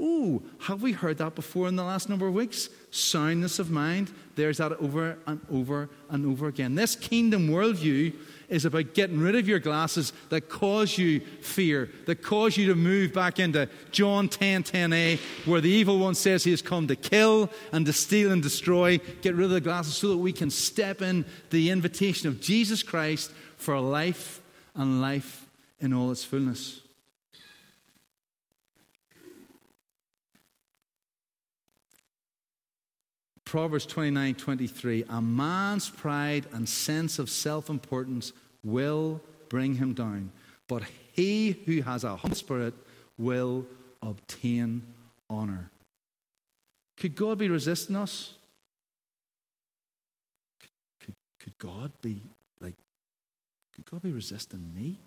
Ooh, 0.00 0.42
have 0.60 0.82
we 0.82 0.92
heard 0.92 1.18
that 1.18 1.34
before 1.34 1.68
in 1.68 1.76
the 1.76 1.84
last 1.84 2.08
number 2.08 2.26
of 2.26 2.34
weeks? 2.34 2.70
Soundness 2.90 3.58
of 3.58 3.70
mind. 3.70 4.10
There's 4.34 4.58
that 4.58 4.72
over 4.80 5.18
and 5.26 5.40
over 5.50 5.88
and 6.08 6.26
over 6.26 6.48
again. 6.48 6.74
This 6.74 6.96
kingdom 6.96 7.48
worldview 7.48 8.14
is 8.50 8.64
about 8.64 8.94
getting 8.94 9.20
rid 9.20 9.36
of 9.36 9.48
your 9.48 9.60
glasses 9.60 10.12
that 10.28 10.48
cause 10.48 10.98
you 10.98 11.20
fear, 11.40 11.88
that 12.06 12.22
cause 12.22 12.56
you 12.56 12.66
to 12.66 12.74
move 12.74 13.14
back 13.14 13.38
into 13.38 13.68
John 13.92 14.28
10 14.28 14.64
10a, 14.64 15.18
where 15.46 15.60
the 15.60 15.70
evil 15.70 15.98
one 15.98 16.14
says 16.14 16.44
he 16.44 16.50
has 16.50 16.60
come 16.60 16.88
to 16.88 16.96
kill 16.96 17.48
and 17.72 17.86
to 17.86 17.92
steal 17.92 18.32
and 18.32 18.42
destroy. 18.42 18.98
Get 19.22 19.34
rid 19.34 19.44
of 19.44 19.50
the 19.50 19.60
glasses 19.60 19.96
so 19.96 20.08
that 20.08 20.18
we 20.18 20.32
can 20.32 20.50
step 20.50 21.00
in 21.00 21.24
the 21.50 21.70
invitation 21.70 22.28
of 22.28 22.40
Jesus 22.40 22.82
Christ 22.82 23.30
for 23.56 23.78
life 23.80 24.42
and 24.74 25.00
life 25.00 25.46
in 25.80 25.92
all 25.92 26.10
its 26.10 26.24
fullness. 26.24 26.80
Proverbs 33.50 33.84
29 33.84 34.36
23 34.36 35.04
A 35.08 35.20
man's 35.20 35.90
pride 35.90 36.46
and 36.52 36.68
sense 36.68 37.18
of 37.18 37.28
self 37.28 37.68
importance 37.68 38.32
will 38.64 39.20
bring 39.48 39.74
him 39.74 39.94
down, 39.94 40.30
but 40.68 40.82
he 41.12 41.52
who 41.66 41.82
has 41.82 42.04
a 42.04 42.16
humble 42.16 42.36
spirit 42.36 42.74
will 43.18 43.66
obtain 44.02 44.82
honor. 45.28 45.70
Could 46.96 47.14
God 47.14 47.38
be 47.38 47.48
resisting 47.48 47.96
us? 47.96 48.34
Could, 51.00 51.14
could 51.38 51.58
God 51.58 51.92
be 52.02 52.22
like, 52.60 52.74
could 53.74 53.84
God 53.90 54.02
be 54.02 54.12
resisting 54.12 54.72
me? 54.74 54.98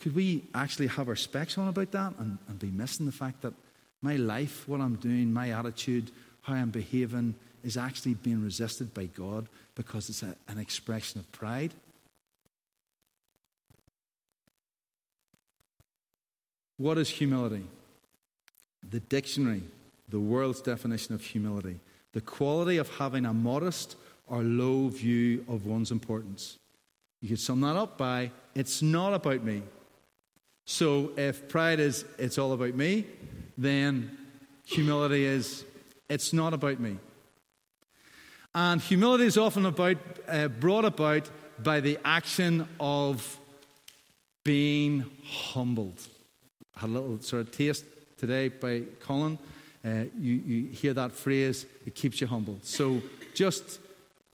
Could 0.00 0.14
we 0.14 0.44
actually 0.54 0.88
have 0.88 1.08
our 1.08 1.16
specs 1.16 1.56
on 1.58 1.68
about 1.68 1.92
that 1.92 2.14
and, 2.18 2.38
and 2.48 2.58
be 2.58 2.70
missing 2.70 3.06
the 3.06 3.12
fact 3.12 3.42
that 3.42 3.54
my 4.02 4.16
life, 4.16 4.68
what 4.68 4.80
I'm 4.80 4.96
doing, 4.96 5.32
my 5.32 5.50
attitude, 5.50 6.10
how 6.42 6.54
I'm 6.54 6.70
behaving 6.70 7.34
is 7.64 7.76
actually 7.76 8.14
being 8.14 8.42
resisted 8.42 8.92
by 8.92 9.06
God 9.06 9.48
because 9.76 10.08
it's 10.08 10.24
a, 10.24 10.34
an 10.48 10.58
expression 10.58 11.20
of 11.20 11.30
pride? 11.30 11.72
What 16.78 16.98
is 16.98 17.08
humility? 17.08 17.64
The 18.90 19.00
dictionary, 19.00 19.62
the 20.08 20.20
world's 20.20 20.60
definition 20.60 21.14
of 21.14 21.22
humility, 21.22 21.78
the 22.12 22.20
quality 22.20 22.78
of 22.78 22.88
having 22.96 23.24
a 23.24 23.32
modest 23.32 23.96
or 24.26 24.42
low 24.42 24.88
view 24.88 25.44
of 25.48 25.66
one's 25.66 25.90
importance. 25.90 26.58
You 27.20 27.28
could 27.28 27.40
sum 27.40 27.60
that 27.60 27.76
up 27.76 27.96
by 27.96 28.30
it's 28.54 28.82
not 28.82 29.14
about 29.14 29.42
me. 29.42 29.62
So 30.66 31.12
if 31.16 31.48
pride 31.48 31.80
is 31.80 32.04
it's 32.18 32.38
all 32.38 32.52
about 32.52 32.74
me, 32.74 33.06
then 33.56 34.16
humility 34.64 35.24
is 35.24 35.64
it's 36.08 36.32
not 36.32 36.52
about 36.52 36.80
me. 36.80 36.98
And 38.58 38.80
humility 38.80 39.26
is 39.26 39.36
often 39.36 39.66
about, 39.66 39.98
uh, 40.26 40.48
brought 40.48 40.86
about 40.86 41.28
by 41.62 41.80
the 41.80 41.98
action 42.06 42.66
of 42.80 43.38
being 44.44 45.04
humbled. 45.26 46.00
I 46.74 46.80
had 46.80 46.88
a 46.88 46.92
little 46.94 47.20
sort 47.20 47.42
of 47.42 47.52
taste 47.52 47.84
today 48.16 48.48
by 48.48 48.84
Colin. 49.00 49.38
Uh, 49.84 50.04
you, 50.18 50.32
you 50.32 50.66
hear 50.68 50.94
that 50.94 51.12
phrase, 51.12 51.66
it 51.84 51.94
keeps 51.94 52.18
you 52.22 52.26
humble. 52.26 52.58
So 52.62 53.02
just 53.34 53.78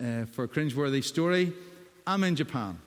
uh, 0.01 0.27
for 0.27 0.45
a 0.45 0.49
cringeworthy 0.49 1.03
story. 1.03 1.53
I'm 2.07 2.23
in 2.23 2.37
Japan. 2.37 2.79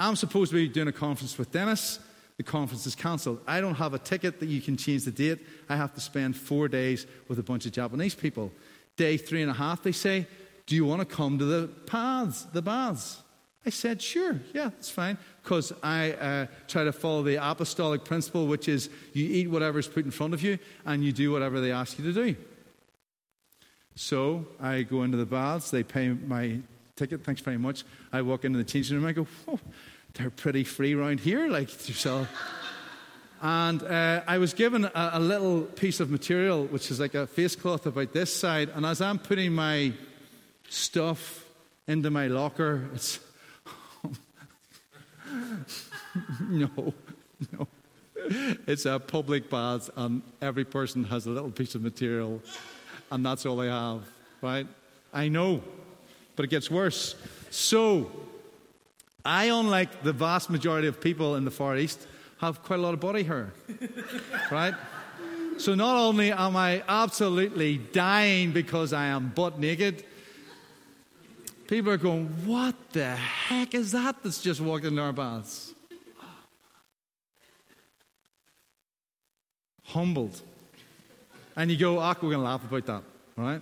I'm 0.00 0.16
supposed 0.16 0.50
to 0.50 0.56
be 0.56 0.66
doing 0.66 0.88
a 0.88 0.92
conference 0.92 1.38
with 1.38 1.52
Dennis. 1.52 2.00
The 2.38 2.42
conference 2.42 2.86
is 2.86 2.96
cancelled. 2.96 3.38
I 3.46 3.60
don't 3.60 3.76
have 3.76 3.94
a 3.94 4.00
ticket 4.00 4.40
that 4.40 4.46
you 4.46 4.60
can 4.60 4.76
change 4.76 5.04
the 5.04 5.12
date. 5.12 5.46
I 5.68 5.76
have 5.76 5.94
to 5.94 6.00
spend 6.00 6.36
four 6.36 6.66
days 6.66 7.06
with 7.28 7.38
a 7.38 7.44
bunch 7.44 7.66
of 7.66 7.72
Japanese 7.72 8.16
people. 8.16 8.50
Day 9.00 9.16
three 9.16 9.40
and 9.40 9.50
a 9.50 9.54
half, 9.54 9.82
they 9.82 9.92
say, 9.92 10.26
Do 10.66 10.76
you 10.76 10.84
want 10.84 11.00
to 11.00 11.06
come 11.06 11.38
to 11.38 11.44
the 11.46 11.68
paths, 11.86 12.42
the 12.52 12.60
baths? 12.60 13.22
I 13.64 13.70
said, 13.70 14.02
Sure, 14.02 14.38
yeah, 14.52 14.68
that's 14.68 14.90
fine. 14.90 15.16
Because 15.42 15.72
I 15.82 16.12
uh, 16.12 16.46
try 16.68 16.84
to 16.84 16.92
follow 16.92 17.22
the 17.22 17.36
apostolic 17.36 18.04
principle, 18.04 18.46
which 18.46 18.68
is 18.68 18.90
you 19.14 19.24
eat 19.24 19.48
whatever's 19.48 19.88
put 19.88 20.04
in 20.04 20.10
front 20.10 20.34
of 20.34 20.42
you 20.42 20.58
and 20.84 21.02
you 21.02 21.12
do 21.12 21.32
whatever 21.32 21.62
they 21.62 21.72
ask 21.72 21.98
you 21.98 22.04
to 22.04 22.12
do. 22.12 22.36
So 23.94 24.44
I 24.60 24.82
go 24.82 25.02
into 25.02 25.16
the 25.16 25.24
baths, 25.24 25.70
they 25.70 25.82
pay 25.82 26.10
my 26.10 26.58
ticket, 26.94 27.24
thanks 27.24 27.40
very 27.40 27.56
much. 27.56 27.84
I 28.12 28.20
walk 28.20 28.44
into 28.44 28.58
the 28.58 28.64
changing 28.64 28.98
room, 28.98 29.06
I 29.06 29.12
go, 29.12 29.26
oh, 29.48 29.58
they're 30.12 30.28
pretty 30.28 30.64
free 30.64 30.92
around 30.92 31.20
here, 31.20 31.48
like 31.48 31.88
yourself. 31.88 32.28
And 33.40 33.82
uh, 33.82 34.22
I 34.26 34.38
was 34.38 34.52
given 34.52 34.84
a, 34.84 35.10
a, 35.14 35.20
little 35.20 35.62
piece 35.62 36.00
of 36.00 36.10
material, 36.10 36.66
which 36.66 36.90
is 36.90 37.00
like 37.00 37.14
a 37.14 37.26
face 37.26 37.56
cloth 37.56 37.86
about 37.86 38.12
this 38.12 38.34
side. 38.34 38.68
And 38.74 38.84
as 38.84 39.00
I'm 39.00 39.18
putting 39.18 39.54
my 39.54 39.92
stuff 40.68 41.46
into 41.86 42.10
my 42.10 42.26
locker, 42.26 42.88
it's. 42.94 43.18
no, 46.48 46.94
no. 47.52 47.66
It's 48.66 48.84
a 48.84 48.98
public 48.98 49.48
bath, 49.48 49.88
and 49.96 50.20
every 50.42 50.64
person 50.64 51.04
has 51.04 51.26
a 51.26 51.30
little 51.30 51.50
piece 51.50 51.74
of 51.74 51.82
material 51.82 52.42
and 53.10 53.26
that's 53.26 53.44
all 53.44 53.56
they 53.56 53.68
have, 53.68 54.02
right? 54.40 54.66
I 55.12 55.28
know, 55.28 55.62
but 56.36 56.44
it 56.44 56.48
gets 56.48 56.70
worse. 56.70 57.16
So, 57.50 58.10
I, 59.24 59.46
unlike 59.46 60.02
the 60.02 60.12
vast 60.12 60.48
majority 60.48 60.86
of 60.86 61.00
people 61.00 61.36
in 61.36 61.44
the 61.44 61.50
Far 61.50 61.76
East, 61.76 62.06
have 62.40 62.62
quite 62.62 62.78
a 62.78 62.82
lot 62.82 62.94
of 62.94 63.00
body 63.00 63.22
hair, 63.22 63.52
right? 64.50 64.74
So, 65.58 65.74
not 65.74 65.96
only 65.96 66.32
am 66.32 66.56
I 66.56 66.82
absolutely 66.88 67.76
dying 67.76 68.52
because 68.52 68.94
I 68.94 69.06
am 69.06 69.28
butt 69.34 69.58
naked, 69.58 70.04
people 71.66 71.92
are 71.92 71.98
going, 71.98 72.28
What 72.46 72.74
the 72.92 73.14
heck 73.14 73.74
is 73.74 73.92
that 73.92 74.22
that's 74.22 74.40
just 74.40 74.60
walked 74.60 74.86
in 74.86 74.98
our 74.98 75.12
baths? 75.12 75.74
Humbled. 79.84 80.40
And 81.56 81.70
you 81.70 81.76
go, 81.76 81.98
ah, 81.98 82.14
we're 82.22 82.30
going 82.30 82.38
to 82.38 82.44
laugh 82.44 82.64
about 82.64 82.86
that, 82.86 83.02
right? 83.36 83.60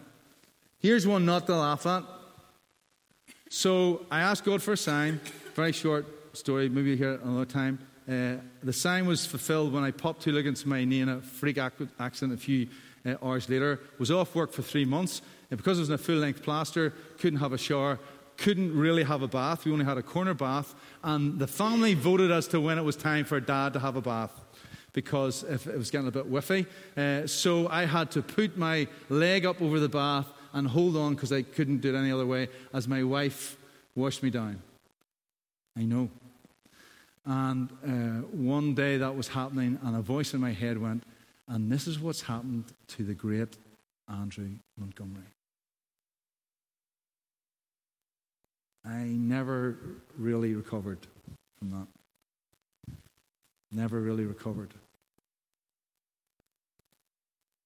Here's 0.79 1.07
one 1.07 1.25
not 1.25 1.47
to 1.47 1.57
laugh 1.57 1.87
at. 1.87 2.05
So 3.49 4.07
I 4.11 4.21
asked 4.21 4.45
God 4.45 4.63
for 4.63 4.75
a 4.75 4.77
sign. 4.77 5.21
Very 5.55 5.73
short 5.73 6.07
story, 6.37 6.69
maybe 6.69 6.91
you'll 6.91 6.99
hear 6.99 7.13
it 7.15 7.23
another 7.23 7.47
time. 7.47 7.79
Uh, 8.09 8.37
the 8.63 8.73
sign 8.73 9.07
was 9.07 9.27
fulfilled 9.27 9.73
when 9.73 9.85
I 9.85 9.91
popped 9.91 10.23
two 10.23 10.33
look 10.33 10.47
into 10.47 10.67
my 10.67 10.85
knee 10.85 11.01
in 11.01 11.09
a 11.09 11.21
freak 11.21 11.59
accident 11.59 12.33
a 12.33 12.43
few 12.43 12.69
uh, 13.05 13.17
hours 13.23 13.49
later. 13.49 13.81
Was 13.99 14.11
off 14.11 14.35
work 14.35 14.53
for 14.53 14.63
three 14.63 14.87
months. 14.87 15.21
And 15.51 15.59
because 15.59 15.79
it 15.79 15.83
was 15.83 15.89
in 15.91 15.95
a 15.95 15.99
full 15.99 16.17
length 16.17 16.43
plaster, 16.43 16.95
couldn't 17.19 17.41
have 17.41 17.53
a 17.53 17.59
shower, 17.59 17.99
couldn't 18.39 18.75
really 18.75 19.03
have 19.03 19.23
a 19.23 19.29
bath. 19.29 19.65
We 19.65 19.73
only 19.73 19.85
had 19.85 19.99
a 19.99 20.03
corner 20.03 20.33
bath. 20.33 20.75
And 21.03 21.39
the 21.39 21.47
family 21.47 21.95
voted 21.95 22.31
as 22.31 22.49
to 22.49 22.61
when 22.61 22.79
it 22.79 22.83
was 22.83 22.97
time 22.97 23.25
for 23.25 23.41
dad 23.41 23.75
to 23.75 23.81
have 23.81 23.97
a 23.97 24.03
bath 24.03 24.33
because 24.93 25.43
it 25.45 25.77
was 25.77 25.91
getting 25.91 26.09
a 26.09 26.11
bit 26.11 26.31
whiffy. 26.31 26.67
Uh, 26.97 27.27
so 27.27 27.69
I 27.69 27.85
had 27.85 28.11
to 28.13 28.23
put 28.23 28.57
my 28.57 28.89
leg 29.09 29.45
up 29.45 29.61
over 29.61 29.79
the 29.79 29.89
bath 29.89 30.27
and 30.53 30.67
hold 30.67 30.97
on 30.97 31.15
because 31.15 31.33
I 31.33 31.43
couldn't 31.43 31.79
do 31.79 31.95
it 31.95 31.99
any 31.99 32.11
other 32.11 32.27
way 32.27 32.49
as 32.73 32.89
my 32.89 33.03
wife 33.03 33.57
washed 33.95 34.23
me 34.23 34.31
down. 34.31 34.63
I 35.77 35.83
know. 35.83 36.09
And 37.29 37.71
uh, 37.85 38.27
one 38.35 38.75
day 38.75 38.97
that 38.97 39.15
was 39.15 39.29
happening, 39.29 39.79
and 39.83 39.95
a 39.95 40.01
voice 40.01 40.33
in 40.33 40.41
my 40.41 40.53
head 40.53 40.79
went, 40.79 41.03
And 41.47 41.71
this 41.71 41.87
is 41.87 42.01
what's 42.01 42.23
happened 42.23 42.65
to 42.97 43.05
the 43.05 43.13
great 43.13 43.55
Andrew 44.09 44.49
Montgomery. 44.79 45.25
I 48.83 49.03
never 49.03 49.77
really 50.17 50.55
recovered 50.55 51.07
from 51.59 51.71
that. 51.73 52.97
Never 53.71 54.01
really 54.01 54.25
recovered. 54.25 54.73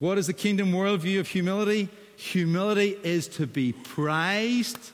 What 0.01 0.19
is 0.19 0.27
the 0.27 0.33
kingdom 0.33 0.73
worldview 0.73 1.21
of 1.21 1.29
humility? 1.29 1.89
Humility 2.17 2.99
is 3.05 3.29
to 3.29 3.47
be 3.47 3.73
prized 3.73 4.91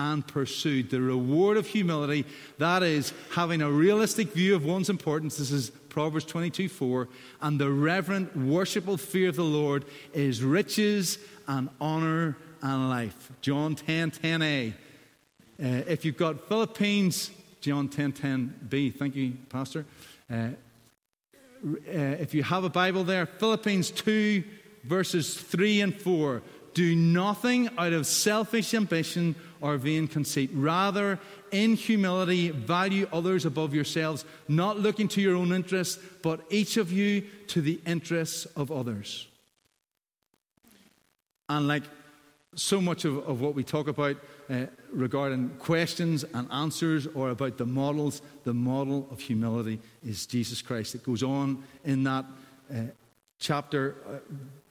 and 0.00 0.26
pursued. 0.26 0.90
The 0.90 1.00
reward 1.00 1.58
of 1.58 1.66
humility, 1.66 2.24
that 2.58 2.82
is 2.82 3.12
having 3.32 3.60
a 3.60 3.70
realistic 3.70 4.32
view 4.32 4.54
of 4.54 4.64
one's 4.64 4.88
importance. 4.88 5.36
This 5.36 5.50
is 5.50 5.70
Proverbs 5.90 6.24
22 6.24 6.68
4. 6.68 7.08
And 7.42 7.60
the 7.60 7.70
reverent, 7.70 8.34
worshipful 8.34 8.96
fear 8.96 9.28
of 9.28 9.36
the 9.36 9.44
Lord 9.44 9.84
is 10.14 10.42
riches 10.42 11.18
and 11.46 11.68
honor 11.80 12.38
and 12.62 12.88
life. 12.88 13.30
John 13.42 13.74
10 13.74 14.12
10a. 14.12 14.72
Uh, 14.72 14.74
if 15.86 16.06
you've 16.06 16.16
got 16.16 16.48
Philippians, 16.48 17.30
John 17.60 17.88
10 17.88 18.12
10b, 18.12 18.94
thank 18.94 19.14
you, 19.14 19.34
Pastor. 19.50 19.84
Uh, 20.30 20.34
uh, 20.34 21.90
if 21.92 22.32
you 22.32 22.42
have 22.42 22.64
a 22.64 22.70
Bible 22.70 23.04
there, 23.04 23.26
Philippians 23.26 23.90
2, 23.90 24.42
verses 24.84 25.34
3 25.34 25.82
and 25.82 26.00
4. 26.00 26.40
Do 26.74 26.94
nothing 26.94 27.68
out 27.76 27.92
of 27.92 28.06
selfish 28.06 28.74
ambition 28.74 29.34
or 29.60 29.76
vain 29.76 30.08
conceit. 30.08 30.50
Rather, 30.52 31.18
in 31.50 31.74
humility, 31.74 32.50
value 32.50 33.08
others 33.12 33.44
above 33.44 33.74
yourselves, 33.74 34.24
not 34.48 34.78
looking 34.78 35.08
to 35.08 35.20
your 35.20 35.36
own 35.36 35.52
interests, 35.52 36.02
but 36.22 36.40
each 36.50 36.76
of 36.76 36.92
you 36.92 37.22
to 37.48 37.60
the 37.60 37.80
interests 37.86 38.46
of 38.56 38.70
others. 38.70 39.26
And 41.48 41.66
like 41.66 41.82
so 42.54 42.80
much 42.80 43.04
of, 43.04 43.18
of 43.28 43.40
what 43.40 43.54
we 43.54 43.64
talk 43.64 43.88
about 43.88 44.16
uh, 44.48 44.66
regarding 44.92 45.50
questions 45.58 46.24
and 46.34 46.50
answers 46.50 47.06
or 47.08 47.30
about 47.30 47.58
the 47.58 47.66
models, 47.66 48.22
the 48.44 48.54
model 48.54 49.06
of 49.10 49.20
humility 49.20 49.78
is 50.04 50.26
Jesus 50.26 50.62
Christ. 50.62 50.94
It 50.94 51.04
goes 51.04 51.22
on 51.22 51.62
in 51.84 52.04
that 52.04 52.24
uh, 52.72 52.82
chapter, 53.38 53.96
uh, 54.08 54.18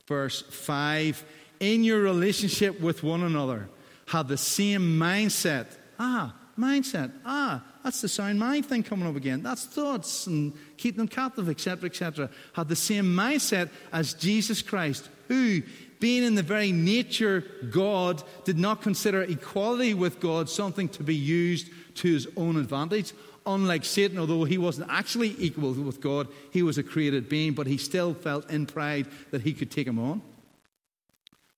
verse 0.07 0.41
5. 0.41 1.23
In 1.59 1.83
your 1.83 2.01
relationship 2.01 2.79
with 2.79 3.03
one 3.03 3.21
another, 3.21 3.69
have 4.07 4.27
the 4.27 4.37
same 4.37 4.97
mindset. 4.97 5.67
Ah, 5.99 6.33
mindset. 6.57 7.11
Ah, 7.25 7.63
that's 7.83 8.01
the 8.01 8.07
sound 8.07 8.39
mind 8.39 8.65
thing 8.65 8.83
coming 8.83 9.07
up 9.07 9.15
again. 9.15 9.41
That's 9.43 9.65
thoughts 9.65 10.27
and 10.27 10.53
keep 10.77 10.97
them 10.97 11.07
captive, 11.07 11.49
etc., 11.49 11.89
etc. 11.89 12.29
Have 12.53 12.67
the 12.67 12.75
same 12.75 13.05
mindset 13.05 13.69
as 13.91 14.13
Jesus 14.13 14.61
Christ, 14.61 15.09
who 15.27 15.61
being 15.99 16.23
in 16.23 16.35
the 16.35 16.43
very 16.43 16.71
nature 16.71 17.43
God, 17.71 18.23
did 18.45 18.57
not 18.57 18.81
consider 18.81 19.23
equality 19.23 19.93
with 19.93 20.19
God 20.19 20.49
something 20.49 20.87
to 20.89 21.03
be 21.03 21.15
used 21.15 21.69
to 21.95 22.11
his 22.11 22.27
own 22.37 22.57
advantage. 22.57 23.13
Unlike 23.45 23.85
Satan, 23.85 24.17
although 24.19 24.43
he 24.43 24.57
wasn't 24.57 24.89
actually 24.89 25.35
equal 25.37 25.73
with 25.73 25.99
God, 25.99 26.27
he 26.51 26.63
was 26.63 26.77
a 26.77 26.83
created 26.83 27.27
being, 27.27 27.53
but 27.53 27.67
he 27.67 27.77
still 27.77 28.13
felt 28.13 28.49
in 28.49 28.65
pride 28.65 29.07
that 29.31 29.41
he 29.41 29.53
could 29.53 29.71
take 29.71 29.87
him 29.87 29.99
on. 29.99 30.21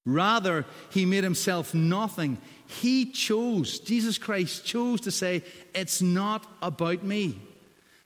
Rather, 0.06 0.66
he 0.90 1.06
made 1.06 1.24
himself 1.24 1.74
nothing. 1.74 2.40
He 2.66 3.06
chose, 3.06 3.80
Jesus 3.80 4.18
Christ 4.18 4.66
chose 4.66 5.02
to 5.02 5.12
say, 5.12 5.44
It's 5.76 6.02
not 6.02 6.46
about 6.62 7.04
me. 7.04 7.40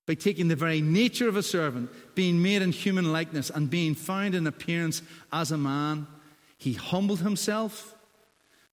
By 0.05 0.13
taking 0.13 0.49
the 0.49 0.55
very 0.55 0.81
nature 0.81 1.27
of 1.27 1.36
a 1.36 1.43
servant, 1.43 1.89
being 2.13 2.41
made 2.41 2.62
in 2.62 2.71
human 2.71 3.12
likeness, 3.12 3.49
and 3.49 3.69
being 3.69 3.95
found 3.95 4.36
in 4.36 4.45
appearance 4.45 5.01
as 5.31 5.51
a 5.51 5.58
man, 5.58 6.05
he 6.58 6.73
humbled 6.73 7.21
himself 7.21 7.95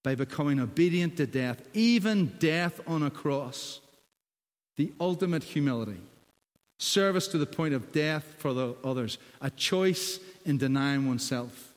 by 0.02 0.14
becoming 0.14 0.60
obedient 0.60 1.16
to 1.16 1.26
death, 1.26 1.62
even 1.72 2.26
death 2.38 2.80
on 2.86 3.02
a 3.02 3.10
cross. 3.10 3.80
The 4.76 4.92
ultimate 5.00 5.44
humility. 5.44 6.00
Service 6.78 7.28
to 7.28 7.38
the 7.38 7.46
point 7.46 7.74
of 7.74 7.92
death 7.92 8.24
for 8.38 8.52
the 8.52 8.74
others. 8.82 9.18
A 9.40 9.50
choice 9.50 10.18
in 10.44 10.58
denying 10.58 11.06
oneself. 11.06 11.71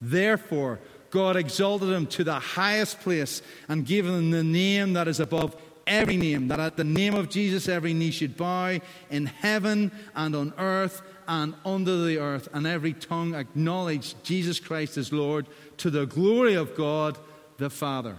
Therefore, 0.00 0.80
God 1.10 1.36
exalted 1.36 1.88
him 1.88 2.06
to 2.08 2.24
the 2.24 2.38
highest 2.38 3.00
place 3.00 3.42
and 3.68 3.86
gave 3.86 4.06
him 4.06 4.30
the 4.30 4.44
name 4.44 4.92
that 4.94 5.08
is 5.08 5.20
above 5.20 5.56
every 5.86 6.16
name, 6.16 6.48
that 6.48 6.60
at 6.60 6.76
the 6.76 6.84
name 6.84 7.14
of 7.14 7.30
Jesus 7.30 7.68
every 7.68 7.94
knee 7.94 8.10
should 8.10 8.36
bow 8.36 8.78
in 9.10 9.26
heaven 9.26 9.92
and 10.14 10.34
on 10.34 10.52
earth 10.58 11.02
and 11.28 11.54
under 11.64 12.04
the 12.04 12.18
earth, 12.18 12.48
and 12.52 12.66
every 12.66 12.92
tongue 12.92 13.34
acknowledge 13.34 14.14
Jesus 14.22 14.60
Christ 14.60 14.96
as 14.96 15.12
Lord 15.12 15.46
to 15.78 15.90
the 15.90 16.06
glory 16.06 16.54
of 16.54 16.76
God 16.76 17.18
the 17.58 17.70
Father. 17.70 18.16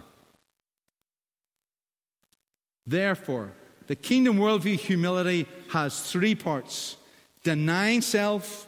Therefore, 2.86 3.52
the 3.88 3.96
kingdom 3.96 4.38
worldview 4.38 4.78
humility 4.78 5.48
has 5.70 6.10
three 6.12 6.36
parts 6.36 6.98
denying 7.44 8.02
self, 8.02 8.68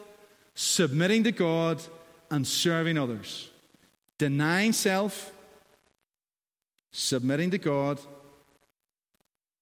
submitting 0.55 1.23
to 1.23 1.31
God, 1.31 1.81
and 2.31 2.45
serving 2.45 2.97
others. 2.97 3.49
Denying 4.17 4.73
self, 4.73 5.31
submitting 6.91 7.51
to 7.51 7.57
God, 7.57 7.99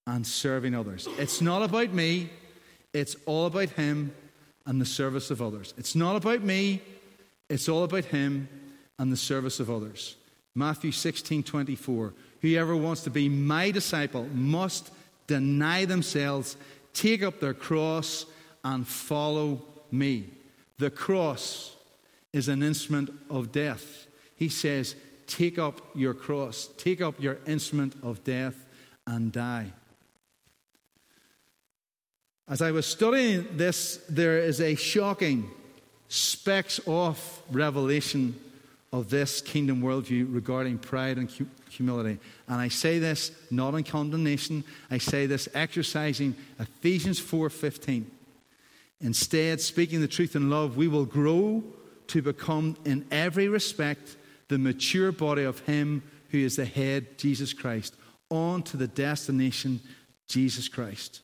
and 0.05 0.25
serving 0.25 0.73
others. 0.73 1.07
It's 1.17 1.41
not 1.41 1.61
about 1.61 1.93
me, 1.93 2.29
it's 2.93 3.15
all 3.25 3.45
about 3.45 3.69
Him 3.69 4.13
and 4.65 4.81
the 4.81 4.85
service 4.85 5.29
of 5.29 5.41
others. 5.41 5.73
It's 5.77 5.95
not 5.95 6.15
about 6.15 6.41
me, 6.41 6.81
it's 7.49 7.69
all 7.69 7.83
about 7.83 8.05
Him 8.05 8.47
and 8.97 9.11
the 9.11 9.17
service 9.17 9.59
of 9.59 9.69
others. 9.69 10.15
Matthew 10.55 10.91
16 10.91 11.43
24. 11.43 12.13
Whoever 12.41 12.75
wants 12.75 13.03
to 13.03 13.09
be 13.09 13.29
my 13.29 13.71
disciple 13.71 14.25
must 14.33 14.91
deny 15.27 15.85
themselves, 15.85 16.57
take 16.93 17.21
up 17.21 17.39
their 17.39 17.53
cross, 17.53 18.25
and 18.63 18.87
follow 18.87 19.61
me. 19.91 20.29
The 20.77 20.89
cross 20.89 21.76
is 22.37 22.47
an 22.47 22.63
instrument 22.63 23.09
of 23.29 23.51
death. 23.51 24.07
He 24.35 24.47
says, 24.47 24.95
Take 25.25 25.59
up 25.59 25.81
your 25.93 26.13
cross, 26.13 26.69
take 26.77 27.01
up 27.01 27.19
your 27.19 27.39
instrument 27.45 27.95
of 28.01 28.23
death, 28.23 28.55
and 29.05 29.31
die. 29.31 29.73
As 32.47 32.61
I 32.61 32.71
was 32.71 32.85
studying 32.85 33.45
this, 33.57 33.97
there 34.07 34.39
is 34.39 34.61
a 34.61 34.75
shocking 34.75 35.49
specks 36.07 36.79
off 36.87 37.41
revelation 37.51 38.39
of 38.93 39.09
this 39.09 39.41
kingdom 39.41 39.81
worldview 39.81 40.33
regarding 40.33 40.77
pride 40.77 41.17
and 41.17 41.29
humility. 41.69 42.19
And 42.47 42.61
I 42.61 42.69
say 42.69 42.99
this 42.99 43.31
not 43.51 43.75
in 43.75 43.83
condemnation. 43.83 44.63
I 44.89 44.97
say 44.97 45.25
this 45.25 45.49
exercising 45.53 46.35
Ephesians 46.57 47.19
4:15. 47.19 48.05
Instead, 49.01 49.59
speaking 49.59 49.99
the 49.99 50.07
truth 50.07 50.35
in 50.35 50.49
love, 50.49 50.77
we 50.77 50.87
will 50.87 51.05
grow 51.05 51.63
to 52.09 52.21
become 52.21 52.77
in 52.85 53.05
every 53.11 53.47
respect 53.47 54.15
the 54.47 54.57
mature 54.57 55.11
body 55.11 55.43
of 55.43 55.59
him 55.61 56.03
who 56.31 56.39
is 56.39 56.55
the 56.55 56.65
head, 56.65 57.17
Jesus 57.17 57.53
Christ, 57.53 57.95
on 58.29 58.63
to 58.63 58.77
the 58.77 58.87
destination, 58.87 59.79
Jesus 60.27 60.67
Christ. 60.67 61.21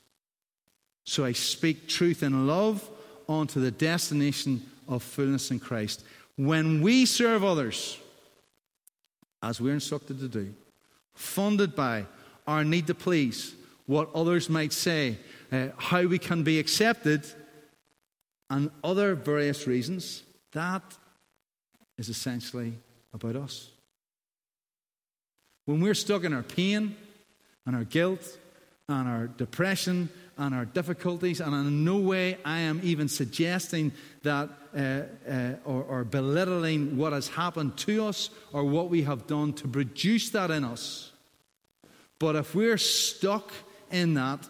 So 1.05 1.25
I 1.25 1.33
speak 1.33 1.87
truth 1.87 2.23
in 2.23 2.47
love 2.47 2.89
onto 3.27 3.59
the 3.59 3.71
destination 3.71 4.63
of 4.87 5.03
fullness 5.03 5.51
in 5.51 5.59
Christ. 5.59 6.03
When 6.35 6.81
we 6.81 7.05
serve 7.05 7.43
others, 7.43 7.97
as 9.41 9.59
we're 9.59 9.73
instructed 9.73 10.19
to 10.19 10.27
do, 10.27 10.53
funded 11.13 11.75
by 11.75 12.05
our 12.47 12.63
need 12.63 12.87
to 12.87 12.95
please, 12.95 13.55
what 13.85 14.09
others 14.15 14.49
might 14.49 14.73
say, 14.73 15.17
uh, 15.51 15.67
how 15.77 16.03
we 16.03 16.17
can 16.17 16.43
be 16.43 16.59
accepted, 16.59 17.25
and 18.49 18.71
other 18.83 19.15
various 19.15 19.67
reasons, 19.67 20.23
that 20.53 20.83
is 21.97 22.09
essentially 22.09 22.73
about 23.13 23.35
us. 23.35 23.69
When 25.65 25.79
we're 25.79 25.93
stuck 25.93 26.23
in 26.23 26.33
our 26.33 26.43
pain 26.43 26.95
and 27.65 27.75
our 27.75 27.83
guilt 27.83 28.37
and 28.89 29.07
our 29.07 29.27
depression 29.27 30.09
and 30.37 30.53
our 30.53 30.65
difficulties, 30.65 31.39
and 31.39 31.53
in 31.53 31.85
no 31.85 31.97
way 31.97 32.37
I 32.43 32.59
am 32.59 32.81
even 32.83 33.07
suggesting 33.07 33.93
that 34.23 34.49
uh, 34.75 34.79
uh, 35.29 35.53
or, 35.63 35.83
or 35.83 36.03
belittling 36.03 36.97
what 36.97 37.13
has 37.13 37.29
happened 37.29 37.77
to 37.77 38.05
us 38.07 38.29
or 38.51 38.63
what 38.63 38.89
we 38.89 39.03
have 39.03 39.27
done 39.27 39.53
to 39.53 39.67
produce 39.67 40.31
that 40.31 40.51
in 40.51 40.63
us. 40.63 41.11
But 42.19 42.35
if 42.35 42.55
we're 42.55 42.77
stuck 42.77 43.51
in 43.91 44.15
that, 44.15 44.47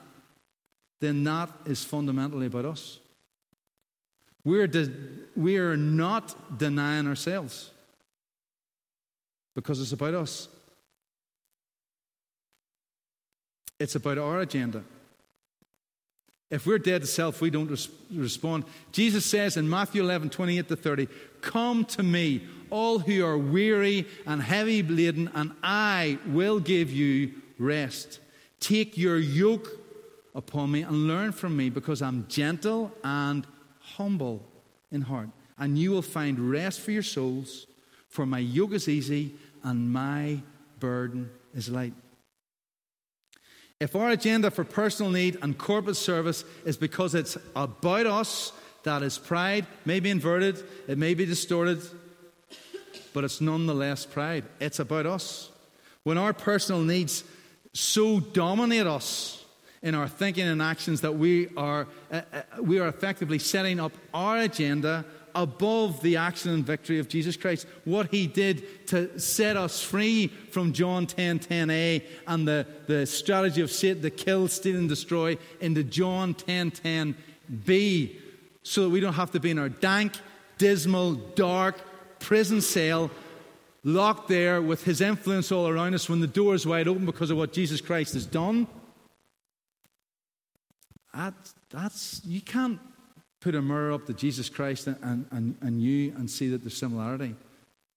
then 0.99 1.23
that 1.25 1.49
is 1.65 1.83
fundamentally 1.83 2.47
about 2.47 2.65
us. 2.65 2.99
We're, 4.45 4.67
de- 4.67 4.91
we're 5.36 5.77
not 5.77 6.58
denying 6.58 7.08
ourselves 7.08 7.71
because 9.56 9.79
it's 9.79 9.93
about 9.93 10.13
us. 10.13 10.47
It's 13.79 13.95
about 13.95 14.17
our 14.17 14.41
agenda. 14.41 14.84
If 16.49 16.67
we're 16.67 16.77
dead 16.77 17.01
to 17.01 17.08
self, 17.08 17.41
we 17.41 17.49
don't 17.49 17.69
res- 17.69 17.89
respond. 18.12 18.65
Jesus 18.91 19.25
says 19.25 19.58
in 19.58 19.67
Matthew 19.69 20.03
11, 20.03 20.29
28 20.29 20.67
to 20.67 20.75
30, 20.75 21.08
Come 21.41 21.84
to 21.86 22.03
me, 22.03 22.43
all 22.69 22.99
who 22.99 23.25
are 23.25 23.38
weary 23.38 24.08
and 24.25 24.41
heavy 24.41 24.84
laden, 24.84 25.32
and 25.34 25.53
I 25.63 26.19
will 26.27 26.60
give 26.60 26.91
you 26.91 27.34
rest. 27.58 28.19
Take 28.60 28.97
your 28.97 29.17
yoke 29.17 29.67
upon 30.36 30.71
me 30.71 30.84
and 30.84 31.08
learn 31.08 31.32
from 31.32 31.58
me, 31.58 31.69
because 31.69 32.01
I'm 32.01 32.27
gentle 32.27 32.91
and 33.03 33.47
humble 33.96 34.46
in 34.91 35.02
heart, 35.02 35.30
and 35.58 35.78
you 35.78 35.91
will 35.91 36.02
find 36.02 36.52
rest 36.52 36.80
for 36.82 36.91
your 36.91 37.04
souls. 37.04 37.67
For 38.10 38.26
my 38.26 38.39
yoke 38.39 38.74
is 38.74 38.88
easy 38.88 39.34
and 39.63 39.91
my 39.91 40.39
burden 40.80 41.30
is 41.54 41.69
light. 41.69 41.93
If 43.80 43.96
our 43.96 44.12
agenda 44.12 44.52
for 44.52 44.63
personal 44.63 45.12
need 45.12 45.38
and 45.41 45.58
corporate 45.58 45.98
service 45.98 46.46
is 46.63 46.78
because 46.78 47.15
it's 47.15 47.38
about 47.56 48.06
us, 48.06 48.54
that 48.84 49.02
is 49.02 49.17
pride, 49.17 49.65
may 49.86 50.00
be 50.00 50.10
inverted, 50.10 50.63
it 50.88 50.98
may 50.98 51.13
be 51.13 51.26
distorted, 51.26 51.82
but 53.13 53.24
it's 53.24 53.41
nonetheless 53.41 54.06
pride. 54.06 54.46
It's 54.60 54.80
about 54.80 55.06
us. 55.06 55.50
When 56.04 56.17
our 56.17 56.34
personal 56.34 56.82
needs 56.82 57.24
so 57.74 58.19
dominate 58.19 58.88
us 58.88 59.42
in 59.84 59.93
our 59.93 60.08
thinking 60.08 60.48
and 60.48 60.62
actions 60.62 61.02
that 61.02 61.12
we 61.12 61.50
are, 61.56 61.88
uh, 62.12 62.22
uh, 62.34 62.41
we 62.62 62.80
are 62.80 62.88
effectively 62.88 63.38
setting 63.38 63.80
up 63.80 63.91
our 64.13 64.39
agenda 64.39 65.06
above 65.36 66.02
the 66.02 66.15
action 66.15 66.52
and 66.52 66.65
victory 66.65 67.00
of 67.00 67.10
Jesus 67.10 67.36
Christ. 67.36 67.67
What 67.84 68.10
he 68.10 68.26
did 68.26 68.88
to 68.88 69.19
set 69.19 69.58
us 69.58 69.84
free 69.84 70.28
from 70.28 70.74
John 70.74 71.06
10 71.06 71.39
10a 71.39 72.04
and 72.28 72.48
the, 72.48 72.65
the 72.88 73.06
strategy 73.06 73.62
of 73.62 73.72
Satan 73.72 74.02
to 74.04 74.10
kill, 74.10 74.48
steal, 74.48 74.78
and 74.78 74.88
destroy 74.88 75.38
into 75.60 75.84
John 75.84 76.34
10 76.34 76.72
10b, 76.72 78.15
so 78.63 78.84
that 78.84 78.89
we 78.89 79.02
don't 79.02 79.13
have 79.13 79.32
to 79.32 79.39
be 79.39 79.52
in 79.52 79.60
our 79.60 79.69
dank, 79.69 80.13
dismal, 80.58 81.15
dark 81.15 81.82
prison 82.19 82.62
cell. 82.62 83.12
Locked 83.84 84.30
there 84.30 84.62
with 84.62 84.86
his 84.86 85.02
influence 85.02 85.52
all 85.52 85.67
around 85.67 85.93
us 85.93 86.08
when 86.08 86.22
the 86.22 86.28
door 86.28 86.56
is 86.56 86.65
wide 86.65 86.88
open 86.88 87.06
because 87.06 87.32
of 87.32 87.38
what 87.38 87.52
Jesus 87.52 87.82
Christ 87.82 88.13
has 88.13 88.26
done. 88.26 88.65
That, 91.13 91.34
that's, 91.69 92.21
you 92.26 92.41
can't 92.41 92.80
put 93.39 93.56
a 93.56 93.62
mirror 93.62 93.91
up 93.91 94.06
to 94.08 94.13
Jesus 94.13 94.49
Christ 94.49 94.88
and, 94.88 95.26
and, 95.32 95.56
and 95.62 95.82
you 95.82 96.13
and 96.17 96.30
see 96.30 96.49
that 96.49 96.62
there's 96.62 96.78
similarity, 96.78 97.36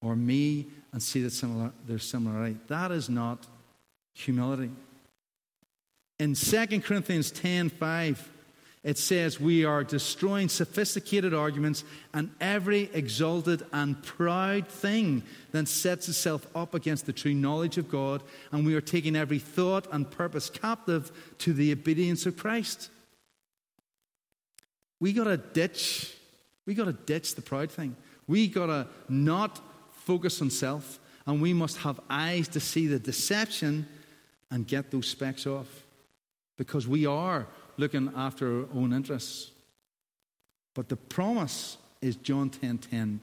or 0.02 0.16
me 0.16 0.66
and 0.92 1.02
see 1.02 1.22
that 1.22 1.31
similar, 1.31 1.72
there's 1.87 2.02
similarity. 2.02 2.59
That 2.68 2.90
is 2.90 3.09
not 3.09 3.46
humility. 4.14 4.70
In 6.18 6.35
2 6.35 6.81
Corinthians 6.81 7.31
10 7.31 7.68
5, 7.68 8.31
it 8.83 8.98
says, 8.98 9.40
We 9.40 9.64
are 9.64 9.85
destroying 9.85 10.48
sophisticated 10.48 11.35
arguments 11.35 11.85
and 12.14 12.31
every 12.40 12.88
exalted 12.92 13.66
and 13.72 14.00
proud 14.02 14.68
thing 14.68 15.24
that 15.50 15.68
sets 15.68 16.09
itself 16.09 16.46
up 16.55 16.72
against 16.72 17.05
the 17.05 17.12
true 17.12 17.35
knowledge 17.35 17.79
of 17.79 17.90
God, 17.90 18.22
and 18.52 18.64
we 18.64 18.74
are 18.74 18.81
taking 18.81 19.16
every 19.16 19.40
thought 19.40 19.87
and 19.92 20.11
purpose 20.11 20.48
captive 20.48 21.11
to 21.38 21.52
the 21.52 21.72
obedience 21.72 22.26
of 22.26 22.37
Christ. 22.37 22.90
We 25.00 25.12
got 25.12 25.24
to 25.24 25.37
ditch, 25.37 26.14
we 26.64 26.74
got 26.74 26.85
to 26.85 26.92
ditch 26.92 27.35
the 27.35 27.42
proud 27.42 27.70
thing. 27.70 27.96
We 28.26 28.48
got 28.48 28.66
to 28.66 28.87
not 29.09 29.61
focus 29.92 30.40
on 30.40 30.50
self, 30.50 30.98
and 31.26 31.40
we 31.40 31.52
must 31.52 31.78
have 31.78 32.00
eyes 32.09 32.48
to 32.48 32.61
see 32.61 32.87
the 32.87 32.98
deception 32.98 33.87
and 34.50 34.66
get 34.66 34.90
those 34.90 35.09
specks 35.09 35.46
off. 35.46 35.85
Because 36.56 36.88
we 36.88 37.04
are 37.04 37.46
looking 37.76 38.11
after 38.16 38.61
our 38.61 38.68
own 38.74 38.92
interests. 38.92 39.50
But 40.74 40.88
the 40.88 40.96
promise 40.96 41.76
is 42.00 42.16
John 42.16 42.50
10:10, 42.50 42.61
10, 42.61 42.78
10, 42.78 43.20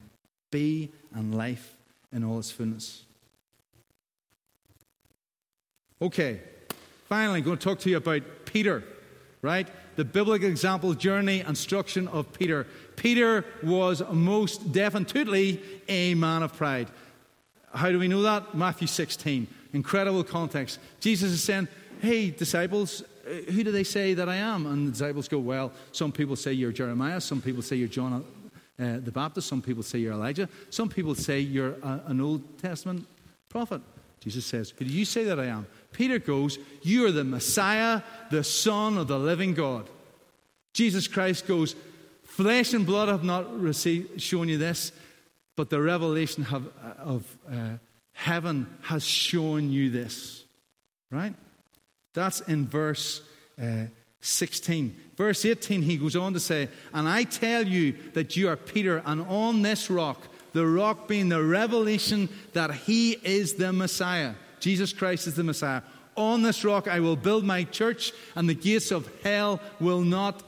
be 0.52 0.92
and 1.14 1.36
life 1.36 1.76
in 2.12 2.24
all 2.24 2.40
its 2.40 2.52
fullness. 2.52 3.04
Okay, 6.02 6.42
finally, 7.08 7.40
I'm 7.40 7.46
going 7.46 7.58
to 7.58 7.64
talk 7.64 7.80
to 7.80 7.90
you 7.90 7.98
about 7.98 8.22
Peter, 8.46 8.84
right? 9.44 9.68
the 9.96 10.06
biblical 10.06 10.48
example, 10.48 10.94
journey, 10.94 11.42
instruction 11.42 12.08
of 12.08 12.32
Peter. 12.34 12.66
Peter 12.96 13.46
was 13.62 14.02
most 14.12 14.72
definitely 14.72 15.62
a 15.88 16.16
man 16.16 16.44
of 16.44 16.54
pride. 16.56 16.88
How 17.74 17.90
do 17.90 18.00
we 18.00 18.08
know 18.08 18.22
that? 18.24 18.56
Matthew 18.56 18.88
16. 18.88 19.48
Incredible 19.74 20.24
context. 20.24 20.80
Jesus 21.00 21.32
is 21.32 21.44
saying, 21.44 21.68
Hey, 22.02 22.32
disciples, 22.32 23.02
uh, 23.26 23.52
who 23.52 23.64
do 23.64 23.72
they 23.72 23.84
say 23.84 24.14
that 24.14 24.28
I 24.28 24.36
am? 24.36 24.66
And 24.66 24.88
the 24.88 24.92
disciples 24.92 25.28
go, 25.28 25.40
Well, 25.40 25.72
some 25.92 26.12
people 26.12 26.36
say 26.36 26.54
you're 26.54 26.72
Jeremiah, 26.72 27.22
some 27.22 27.42
people 27.42 27.62
say 27.62 27.76
you're 27.76 27.88
John 27.88 28.24
uh, 28.80 28.98
the 29.00 29.12
Baptist, 29.12 29.48
some 29.48 29.62
people 29.62 29.84
say 29.84 30.00
you're 30.00 30.14
Elijah, 30.14 30.50
some 30.70 30.90
people 30.90 31.16
say 31.16 31.40
you're 31.40 31.76
a, 31.84 32.02
an 32.08 32.22
Old 32.22 32.58
Testament 32.60 33.08
prophet. 33.50 33.82
Jesus 34.24 34.46
says, 34.46 34.72
do 34.72 34.86
you 34.86 35.04
say 35.04 35.26
that 35.26 35.38
I 35.38 35.48
am? 35.48 35.68
Peter 35.92 36.18
goes, 36.18 36.58
You 36.82 37.06
are 37.06 37.12
the 37.12 37.26
Messiah, 37.26 38.02
the 38.32 38.44
Son 38.44 38.98
of 38.98 39.10
the 39.10 39.20
living 39.20 39.54
God. 39.54 39.90
Jesus 40.74 41.10
Christ 41.10 41.46
goes, 41.46 41.76
Flesh 42.24 42.74
and 42.74 42.86
blood 42.86 43.10
have 43.10 43.26
not 43.26 43.60
received, 43.60 44.22
shown 44.22 44.48
you 44.48 44.58
this, 44.58 44.94
but 45.58 45.70
the 45.70 45.82
revelation 45.82 46.46
have, 46.46 46.68
of 46.98 47.38
uh, 47.52 47.78
heaven 48.14 48.66
has 48.84 49.04
shown 49.04 49.70
you 49.70 49.90
this. 49.90 50.46
Right? 51.12 51.34
That's 52.14 52.40
in 52.40 52.66
verse 52.66 53.22
uh, 53.62 53.88
16. 54.22 54.96
Verse 55.18 55.44
18, 55.44 55.82
he 55.82 55.98
goes 55.98 56.16
on 56.16 56.32
to 56.34 56.40
say, 56.40 56.70
And 56.94 57.10
I 57.10 57.24
tell 57.24 57.68
you 57.68 57.94
that 58.14 58.38
you 58.38 58.48
are 58.48 58.56
Peter, 58.56 59.04
and 59.06 59.22
on 59.24 59.64
this 59.64 59.90
rock, 59.90 60.30
the 60.54 60.66
rock 60.66 61.08
being 61.08 61.30
the 61.30 61.44
revelation 61.44 62.30
that 62.54 62.74
he 62.74 63.12
is 63.24 63.56
the 63.56 63.74
Messiah. 63.74 64.34
Jesus 64.60 64.94
Christ 64.94 65.28
is 65.28 65.36
the 65.36 65.44
Messiah. 65.44 65.82
On 66.16 66.42
this 66.42 66.64
rock 66.64 66.88
I 66.88 67.00
will 67.00 67.16
build 67.16 67.44
my 67.44 67.64
church, 67.64 68.14
and 68.36 68.48
the 68.48 68.54
gates 68.54 68.92
of 68.92 69.10
hell 69.24 69.60
will 69.80 70.02
not 70.02 70.44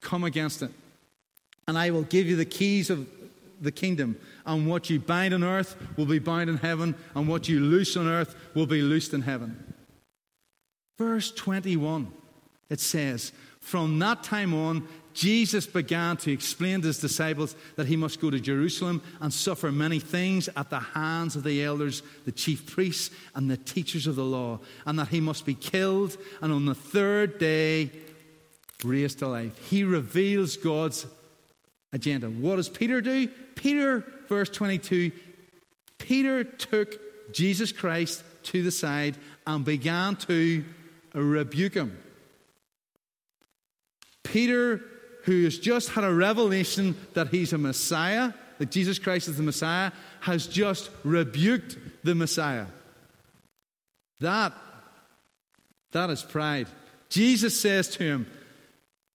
come 0.00 0.24
against 0.24 0.62
it. 0.62 0.70
And 1.66 1.76
I 1.76 1.90
will 1.90 2.02
give 2.02 2.26
you 2.26 2.36
the 2.36 2.44
keys 2.44 2.90
of 2.90 3.08
the 3.60 3.72
kingdom. 3.72 4.16
And 4.46 4.68
what 4.68 4.88
you 4.88 5.00
bind 5.00 5.34
on 5.34 5.44
earth 5.44 5.76
will 5.96 6.06
be 6.06 6.18
bound 6.18 6.48
in 6.48 6.56
heaven, 6.56 6.94
and 7.14 7.28
what 7.28 7.48
you 7.48 7.60
loose 7.60 7.96
on 7.96 8.06
earth 8.06 8.34
will 8.54 8.66
be 8.66 8.82
loosed 8.82 9.12
in 9.12 9.22
heaven. 9.22 9.74
Verse 10.98 11.30
21, 11.30 12.12
it 12.70 12.80
says, 12.80 13.32
From 13.60 13.98
that 14.00 14.22
time 14.22 14.52
on, 14.52 14.88
Jesus 15.18 15.66
began 15.66 16.16
to 16.18 16.30
explain 16.30 16.80
to 16.80 16.86
his 16.86 17.00
disciples 17.00 17.56
that 17.74 17.88
he 17.88 17.96
must 17.96 18.20
go 18.20 18.30
to 18.30 18.38
Jerusalem 18.38 19.02
and 19.20 19.34
suffer 19.34 19.72
many 19.72 19.98
things 19.98 20.48
at 20.56 20.70
the 20.70 20.78
hands 20.78 21.34
of 21.34 21.42
the 21.42 21.64
elders, 21.64 22.04
the 22.24 22.30
chief 22.30 22.72
priests, 22.72 23.10
and 23.34 23.50
the 23.50 23.56
teachers 23.56 24.06
of 24.06 24.14
the 24.14 24.24
law, 24.24 24.60
and 24.86 24.96
that 24.96 25.08
he 25.08 25.20
must 25.20 25.44
be 25.44 25.54
killed 25.54 26.16
and 26.40 26.52
on 26.52 26.66
the 26.66 26.74
third 26.74 27.40
day 27.40 27.90
raised 28.84 29.18
to 29.18 29.26
life. 29.26 29.58
He 29.68 29.82
reveals 29.82 30.56
God's 30.56 31.04
agenda. 31.92 32.30
What 32.30 32.54
does 32.54 32.68
Peter 32.68 33.00
do? 33.00 33.26
Peter, 33.56 34.04
verse 34.28 34.50
22, 34.50 35.10
Peter 35.98 36.44
took 36.44 36.94
Jesus 37.34 37.72
Christ 37.72 38.22
to 38.44 38.62
the 38.62 38.70
side 38.70 39.16
and 39.48 39.64
began 39.64 40.14
to 40.14 40.64
rebuke 41.12 41.74
him. 41.74 41.98
Peter 44.22 44.80
who 45.28 45.44
has 45.44 45.58
just 45.58 45.90
had 45.90 46.04
a 46.04 46.12
revelation 46.12 46.96
that 47.12 47.28
he's 47.28 47.52
a 47.52 47.58
Messiah, 47.58 48.32
that 48.56 48.70
Jesus 48.70 48.98
Christ 48.98 49.28
is 49.28 49.36
the 49.36 49.42
Messiah, 49.42 49.92
has 50.20 50.46
just 50.46 50.88
rebuked 51.04 51.76
the 52.02 52.14
Messiah. 52.14 52.64
That, 54.20 54.54
that 55.92 56.08
is 56.08 56.22
pride. 56.22 56.66
Jesus 57.10 57.60
says 57.60 57.88
to 57.88 58.04
him, 58.04 58.26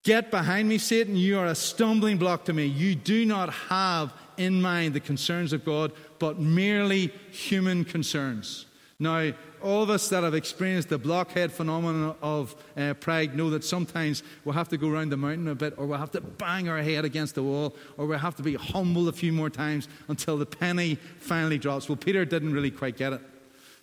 Get 0.04 0.30
behind 0.30 0.69
me, 0.69 0.78
Satan. 0.78 1.15
You 1.15 1.39
are 1.39 1.47
a 1.47 1.56
stumbling 1.56 2.19
block 2.19 2.45
to 2.45 2.54
me. 2.54 2.67
You 2.67 2.93
do 2.93 3.26
not 3.26 3.52
have 3.52 4.13
in 4.38 4.62
mind 4.62 4.93
the 4.93 4.99
concerns 4.99 5.52
of 5.52 5.65
God, 5.65 5.93
but 6.19 6.38
merely 6.38 7.08
human 7.32 7.86
concerns. 7.86 8.67
Now, 8.99 9.32
all 9.63 9.82
of 9.82 9.89
us 9.89 10.10
that 10.10 10.23
have 10.23 10.34
experienced 10.34 10.89
the 10.89 10.97
blockhead 10.97 11.52
phenomenon 11.52 12.15
of 12.21 12.56
uh, 12.78 12.93
pride 12.95 13.36
know 13.36 13.49
that 13.49 13.63
sometimes 13.63 14.21
we'll 14.43 14.54
have 14.54 14.69
to 14.69 14.78
go 14.78 14.89
around 14.89 15.10
the 15.10 15.17
mountain 15.17 15.47
a 15.47 15.56
bit, 15.56 15.73
or 15.78 15.88
we'll 15.88 15.97
have 15.97 16.12
to 16.12 16.21
bang 16.21 16.69
our 16.69 16.82
head 16.82 17.06
against 17.06 17.36
the 17.36 17.43
wall, 17.43 17.76
or 17.97 18.06
we'll 18.06 18.19
have 18.19 18.36
to 18.36 18.43
be 18.43 18.56
humbled 18.56 19.08
a 19.08 19.13
few 19.13 19.32
more 19.32 19.49
times 19.49 19.88
until 20.10 20.38
the 20.38 20.45
penny 20.45 20.95
finally 21.17 21.58
drops. 21.58 21.88
Well, 21.88 21.95
Peter 21.95 22.26
didn't 22.26 22.54
really 22.54 22.71
quite 22.71 22.97
get 22.97 23.13
it. 23.13 23.21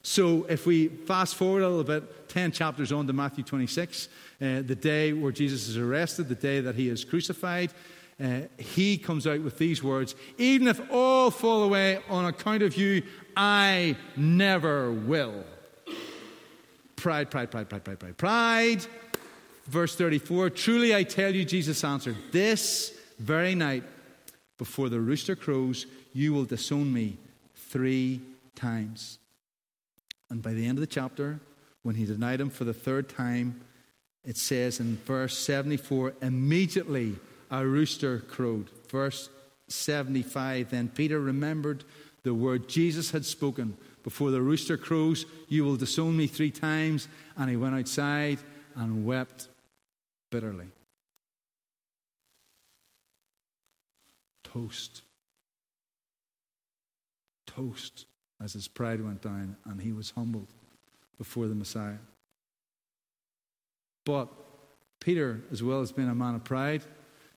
So, 0.02 0.44
if 0.48 0.64
we 0.64 0.88
fast 0.88 1.34
forward 1.34 1.62
a 1.62 1.68
little 1.68 1.84
bit, 1.84 2.28
10 2.28 2.52
chapters 2.52 2.90
on 2.90 3.06
to 3.06 3.12
Matthew 3.12 3.44
26, 3.44 4.08
uh, 4.40 4.62
the 4.62 4.74
day 4.74 5.12
where 5.12 5.32
Jesus 5.32 5.68
is 5.68 5.76
arrested, 5.76 6.28
the 6.28 6.34
day 6.34 6.60
that 6.60 6.74
he 6.74 6.88
is 6.88 7.04
crucified, 7.04 7.72
uh, 8.22 8.42
he 8.58 8.98
comes 8.98 9.26
out 9.26 9.40
with 9.40 9.56
these 9.56 9.82
words 9.82 10.14
Even 10.36 10.68
if 10.68 10.80
all 10.90 11.30
fall 11.30 11.62
away 11.62 12.00
on 12.08 12.26
account 12.26 12.62
of 12.62 12.76
you, 12.76 13.02
I 13.36 13.96
never 14.16 14.92
will. 14.92 15.44
Pride, 17.00 17.30
pride, 17.30 17.50
pride, 17.50 17.70
pride, 17.70 17.82
pride, 17.82 17.98
pride, 17.98 18.18
pride. 18.18 18.86
Verse 19.64 19.96
34 19.96 20.50
Truly 20.50 20.94
I 20.94 21.02
tell 21.02 21.34
you, 21.34 21.46
Jesus 21.46 21.82
answered, 21.82 22.16
This 22.30 22.92
very 23.18 23.54
night, 23.54 23.84
before 24.58 24.90
the 24.90 25.00
rooster 25.00 25.34
crows, 25.34 25.86
you 26.12 26.34
will 26.34 26.44
disown 26.44 26.92
me 26.92 27.16
three 27.54 28.20
times. 28.54 29.18
And 30.28 30.42
by 30.42 30.52
the 30.52 30.66
end 30.66 30.76
of 30.76 30.82
the 30.82 30.86
chapter, 30.86 31.40
when 31.82 31.94
he 31.94 32.04
denied 32.04 32.38
him 32.38 32.50
for 32.50 32.64
the 32.64 32.74
third 32.74 33.08
time, 33.08 33.62
it 34.22 34.36
says 34.36 34.78
in 34.78 34.98
verse 34.98 35.38
74 35.38 36.12
immediately 36.20 37.16
a 37.50 37.64
rooster 37.64 38.18
crowed. 38.18 38.68
Verse 38.90 39.30
75 39.68 40.68
then 40.68 40.88
Peter 40.88 41.18
remembered 41.18 41.82
the 42.24 42.34
word 42.34 42.68
Jesus 42.68 43.12
had 43.12 43.24
spoken 43.24 43.78
before 44.02 44.30
the 44.30 44.40
rooster 44.40 44.76
crows, 44.76 45.26
you 45.48 45.64
will 45.64 45.76
disown 45.76 46.16
me 46.16 46.26
three 46.26 46.50
times. 46.50 47.08
And 47.36 47.50
he 47.50 47.56
went 47.56 47.74
outside 47.74 48.38
and 48.74 49.04
wept 49.04 49.48
bitterly. 50.30 50.68
Toast. 54.44 55.02
Toast 57.46 58.06
as 58.42 58.52
his 58.52 58.68
pride 58.68 59.04
went 59.04 59.22
down 59.22 59.56
and 59.64 59.80
he 59.80 59.92
was 59.92 60.10
humbled 60.10 60.48
before 61.18 61.46
the 61.46 61.54
Messiah. 61.54 61.98
But 64.04 64.28
Peter, 65.00 65.40
as 65.52 65.62
well 65.62 65.80
as 65.80 65.92
being 65.92 66.08
a 66.08 66.14
man 66.14 66.34
of 66.34 66.44
pride 66.44 66.82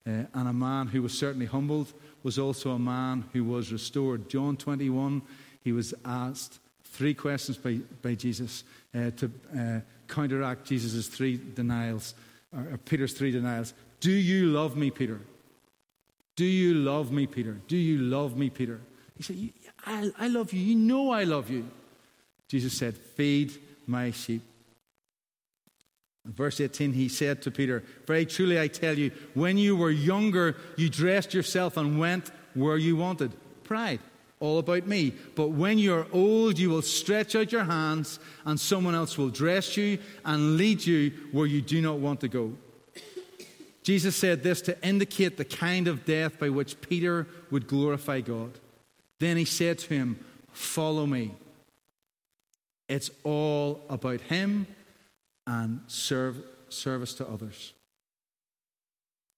uh, 0.08 0.24
and 0.34 0.48
a 0.48 0.54
man 0.54 0.88
who 0.88 1.02
was 1.02 1.18
certainly 1.18 1.46
humbled, 1.46 1.94
was 2.24 2.40
also 2.40 2.72
a 2.72 2.80
man 2.80 3.26
who 3.34 3.44
was 3.44 3.72
restored. 3.72 4.30
John 4.30 4.56
21 4.56 5.22
he 5.64 5.72
was 5.72 5.94
asked 6.06 6.60
three 6.84 7.14
questions 7.14 7.58
by, 7.58 7.80
by 8.02 8.16
Jesus 8.16 8.64
uh, 8.96 9.12
to 9.12 9.32
uh, 9.58 9.80
counteract 10.08 10.66
Jesus' 10.66 11.08
three 11.08 11.40
denials, 11.56 12.14
or, 12.56 12.74
or 12.74 12.78
Peter's 12.78 13.14
three 13.14 13.32
denials. 13.32 13.74
Do 14.00 14.12
you 14.12 14.48
love 14.48 14.76
me, 14.76 14.92
Peter? 14.92 15.20
Do 16.36 16.46
you 16.46 16.74
love 16.76 17.12
me, 17.12 17.28
Peter? 17.28 17.58
Do 17.68 17.78
you 17.78 18.00
love 18.00 18.38
me, 18.38 18.50
Peter? 18.50 18.82
He 19.18 19.24
said, 19.24 19.50
I, 19.86 20.12
I 20.20 20.28
love 20.28 20.52
you. 20.54 20.60
You 20.60 20.76
know 20.76 21.12
I 21.12 21.24
love 21.24 21.50
you. 21.50 21.70
Jesus 22.48 22.78
said, 22.78 22.98
Feed 22.98 23.54
my 23.88 24.12
sheep. 24.12 24.42
Verse 26.26 26.62
18, 26.62 26.94
he 26.94 27.10
said 27.10 27.42
to 27.42 27.52
Peter, 27.52 27.84
Very 28.08 28.26
truly 28.26 28.60
I 28.60 28.68
tell 28.68 28.98
you, 28.98 29.12
when 29.34 29.58
you 29.58 29.76
were 29.76 29.92
younger, 29.92 30.56
you 30.78 30.90
dressed 30.90 31.34
yourself 31.34 31.76
and 31.78 32.00
went 32.00 32.32
where 32.54 32.78
you 32.78 32.96
wanted. 32.96 33.34
Pride 33.64 34.00
all 34.44 34.60
about 34.60 34.86
me. 34.86 35.14
But 35.36 35.52
when 35.52 35.80
you're 35.80 36.06
old, 36.12 36.60
you 36.60 36.70
will 36.70 36.82
stretch 36.82 37.34
out 37.34 37.54
your 37.54 37.64
hands, 37.64 38.20
and 38.46 38.60
someone 38.60 38.94
else 38.94 39.18
will 39.18 39.30
dress 39.30 39.78
you 39.78 40.00
and 40.26 40.58
lead 40.58 40.86
you 40.86 41.14
where 41.32 41.48
you 41.48 41.62
do 41.62 41.82
not 41.82 42.00
want 42.00 42.20
to 42.20 42.28
go. 42.28 42.52
Jesus 43.84 44.18
said 44.18 44.44
this 44.44 44.62
to 44.64 44.86
indicate 44.86 45.38
the 45.38 45.46
kind 45.46 45.88
of 45.88 46.04
death 46.04 46.40
by 46.40 46.50
which 46.50 46.80
Peter 46.82 47.26
would 47.52 47.68
glorify 47.68 48.20
God. 48.20 48.60
Then 49.20 49.38
he 49.38 49.46
said 49.46 49.80
to 49.80 49.94
him, 49.94 50.20
Follow 50.52 51.06
me. 51.06 51.32
It's 52.90 53.10
all 53.24 53.82
about 53.90 54.22
him 54.22 54.68
and 55.48 55.80
serve, 55.88 56.38
service 56.68 57.14
to 57.16 57.28
others. 57.28 57.74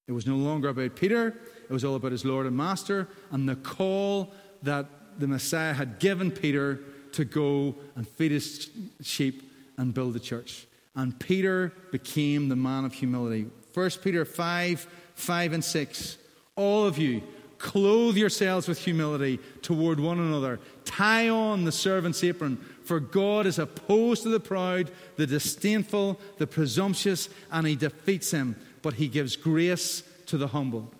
It 0.07 0.11
was 0.11 0.27
no 0.27 0.35
longer 0.35 0.69
about 0.69 0.95
Peter, 0.95 1.35
it 1.69 1.73
was 1.73 1.83
all 1.83 1.95
about 1.95 2.11
his 2.11 2.25
Lord 2.25 2.45
and 2.45 2.57
Master 2.57 3.07
and 3.31 3.47
the 3.47 3.55
call 3.55 4.33
that 4.65 4.85
the 5.17 5.27
Messiah 5.27 5.73
had 5.73 5.99
given 5.99 6.31
Peter 6.31 6.79
to 7.13 7.25
go 7.25 7.75
and 7.95 8.07
feed 8.07 8.31
his 8.31 8.69
sheep 9.01 9.51
and 9.77 9.93
build 9.93 10.13
the 10.13 10.19
church. 10.19 10.67
And 10.95 11.17
Peter 11.19 11.73
became 11.91 12.49
the 12.49 12.55
man 12.55 12.85
of 12.85 12.93
humility. 12.93 13.47
1 13.73 13.89
Peter 14.03 14.25
5 14.25 14.87
5 15.15 15.53
and 15.53 15.63
6. 15.63 16.17
All 16.57 16.85
of 16.85 16.97
you, 16.97 17.23
clothe 17.57 18.17
yourselves 18.17 18.67
with 18.67 18.79
humility 18.79 19.39
toward 19.61 19.99
one 19.99 20.19
another. 20.19 20.59
Tie 20.83 21.29
on 21.29 21.63
the 21.63 21.71
servant's 21.71 22.23
apron, 22.23 22.57
for 22.83 22.99
God 22.99 23.45
is 23.45 23.59
opposed 23.59 24.23
to 24.23 24.29
the 24.29 24.39
proud, 24.39 24.91
the 25.15 25.25
disdainful, 25.25 26.19
the 26.37 26.47
presumptuous, 26.47 27.29
and 27.51 27.65
he 27.65 27.75
defeats 27.75 28.31
him, 28.31 28.57
but 28.81 28.95
he 28.95 29.07
gives 29.07 29.37
grace 29.37 30.03
to 30.25 30.37
the 30.37 30.47
humble. 30.47 30.91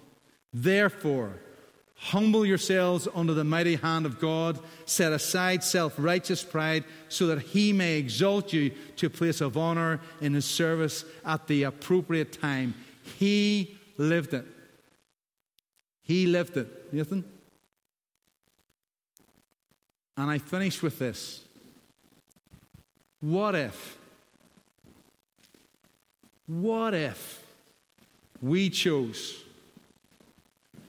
Therefore, 0.53 1.33
Humble 1.97 2.45
yourselves 2.45 3.07
under 3.15 3.33
the 3.33 3.43
mighty 3.43 3.77
hand 3.77 4.05
of 4.05 4.19
God. 4.19 4.59
Set 4.85 5.13
aside 5.13 5.63
self 5.63 5.93
righteous 5.97 6.43
pride 6.43 6.83
so 7.09 7.27
that 7.27 7.41
he 7.41 7.73
may 7.73 7.97
exalt 7.97 8.53
you 8.53 8.71
to 8.97 9.07
a 9.07 9.09
place 9.09 9.41
of 9.41 9.57
honor 9.57 10.01
in 10.21 10.33
his 10.33 10.45
service 10.45 11.05
at 11.25 11.47
the 11.47 11.63
appropriate 11.63 12.33
time. 12.33 12.73
He 13.17 13.77
lived 13.97 14.33
it. 14.33 14.45
He 16.03 16.27
lived 16.27 16.57
it. 16.57 16.93
Nathan? 16.93 17.23
And 20.17 20.29
I 20.29 20.37
finish 20.37 20.81
with 20.81 20.99
this. 20.99 21.43
What 23.21 23.55
if? 23.55 23.97
What 26.45 26.93
if 26.93 27.43
we 28.41 28.69
chose? 28.69 29.44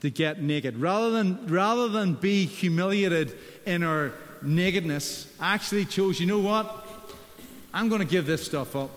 To 0.07 0.11
get 0.11 0.41
naked. 0.41 0.79
Rather 0.79 1.11
than, 1.11 1.49
rather 1.49 1.89
than 1.89 2.15
be 2.15 2.47
humiliated 2.47 3.37
in 3.67 3.83
our 3.83 4.13
nakedness, 4.41 5.27
actually 5.41 5.85
chose, 5.85 6.21
you 6.21 6.27
know 6.27 6.39
what? 6.39 6.85
I'm 7.75 7.89
going 7.89 8.01
to 8.01 8.07
give 8.07 8.25
this 8.25 8.45
stuff 8.45 8.77
up. 8.77 8.91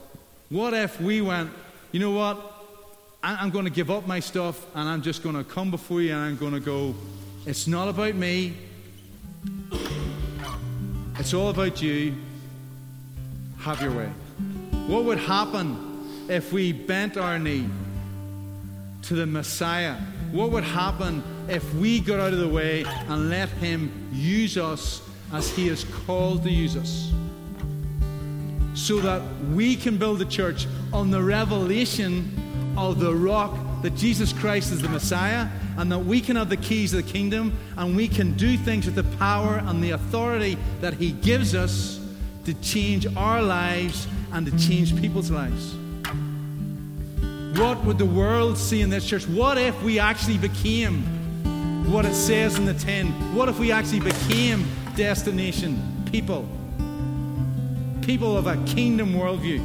What 0.49 0.75
if 0.75 1.01
we 1.01 1.21
went, 1.21 1.49
you 1.91 1.99
know 1.99 2.11
what? 2.11 2.39
I'm 3.23 3.49
going 3.49 3.65
to 3.65 3.71
give 3.71 3.89
up 3.89 4.05
my 4.05 4.19
stuff 4.19 4.63
and 4.75 4.87
I'm 4.87 5.01
just 5.01 5.23
going 5.23 5.35
to 5.35 5.43
come 5.43 5.71
before 5.71 5.99
you 5.99 6.13
and 6.13 6.21
I'm 6.21 6.37
going 6.37 6.53
to 6.53 6.59
go, 6.59 6.93
it's 7.47 7.65
not 7.65 7.87
about 7.87 8.13
me. 8.13 8.53
It's 11.17 11.33
all 11.33 11.49
about 11.49 11.81
you. 11.81 12.13
Have 13.61 13.81
your 13.81 13.91
way. 13.91 14.11
What 14.85 15.05
would 15.05 15.17
happen 15.17 16.27
if 16.29 16.53
we 16.53 16.71
bent 16.71 17.17
our 17.17 17.39
knee 17.39 17.67
to 19.03 19.15
the 19.15 19.25
Messiah? 19.25 19.97
What 20.31 20.51
would 20.51 20.63
happen 20.63 21.23
if 21.47 21.73
we 21.73 21.99
got 21.99 22.19
out 22.19 22.33
of 22.33 22.39
the 22.39 22.47
way 22.47 22.83
and 23.07 23.29
let 23.29 23.49
Him 23.49 23.91
use 24.11 24.57
us 24.57 25.01
as 25.33 25.49
He 25.49 25.69
is 25.69 25.85
called 26.05 26.43
to 26.43 26.51
use 26.51 26.77
us? 26.77 27.11
So 28.75 28.99
that 28.99 29.21
we 29.51 29.75
can 29.75 29.97
build 29.97 30.21
a 30.21 30.25
church 30.25 30.67
on 30.93 31.09
the 31.09 31.21
revelation 31.21 32.75
of 32.77 32.99
the 32.99 33.13
rock 33.13 33.57
that 33.81 33.95
Jesus 33.95 34.31
Christ 34.31 34.71
is 34.71 34.81
the 34.81 34.89
Messiah 34.89 35.47
and 35.77 35.91
that 35.91 35.99
we 35.99 36.21
can 36.21 36.35
have 36.35 36.49
the 36.49 36.57
keys 36.57 36.93
of 36.93 37.05
the 37.05 37.11
kingdom 37.11 37.57
and 37.77 37.95
we 37.95 38.07
can 38.07 38.33
do 38.33 38.55
things 38.55 38.85
with 38.85 38.95
the 38.95 39.17
power 39.17 39.57
and 39.65 39.83
the 39.83 39.91
authority 39.91 40.57
that 40.81 40.93
He 40.93 41.11
gives 41.11 41.55
us 41.55 41.99
to 42.45 42.53
change 42.55 43.07
our 43.15 43.41
lives 43.41 44.07
and 44.31 44.45
to 44.45 44.57
change 44.59 44.99
people's 44.99 45.31
lives. 45.31 45.75
What 47.59 47.83
would 47.83 47.97
the 47.97 48.05
world 48.05 48.57
see 48.57 48.79
in 48.79 48.89
this 48.89 49.05
church? 49.05 49.27
What 49.27 49.57
if 49.57 49.83
we 49.83 49.99
actually 49.99 50.37
became 50.37 51.01
what 51.91 52.05
it 52.05 52.13
says 52.13 52.57
in 52.57 52.63
the 52.63 52.73
10? 52.73 53.35
What 53.35 53.49
if 53.49 53.59
we 53.59 53.69
actually 53.69 53.99
became 53.99 54.65
destination 54.95 56.05
people? 56.09 56.47
People 58.01 58.37
of 58.37 58.47
a 58.47 58.55
kingdom 58.63 59.11
worldview. 59.11 59.59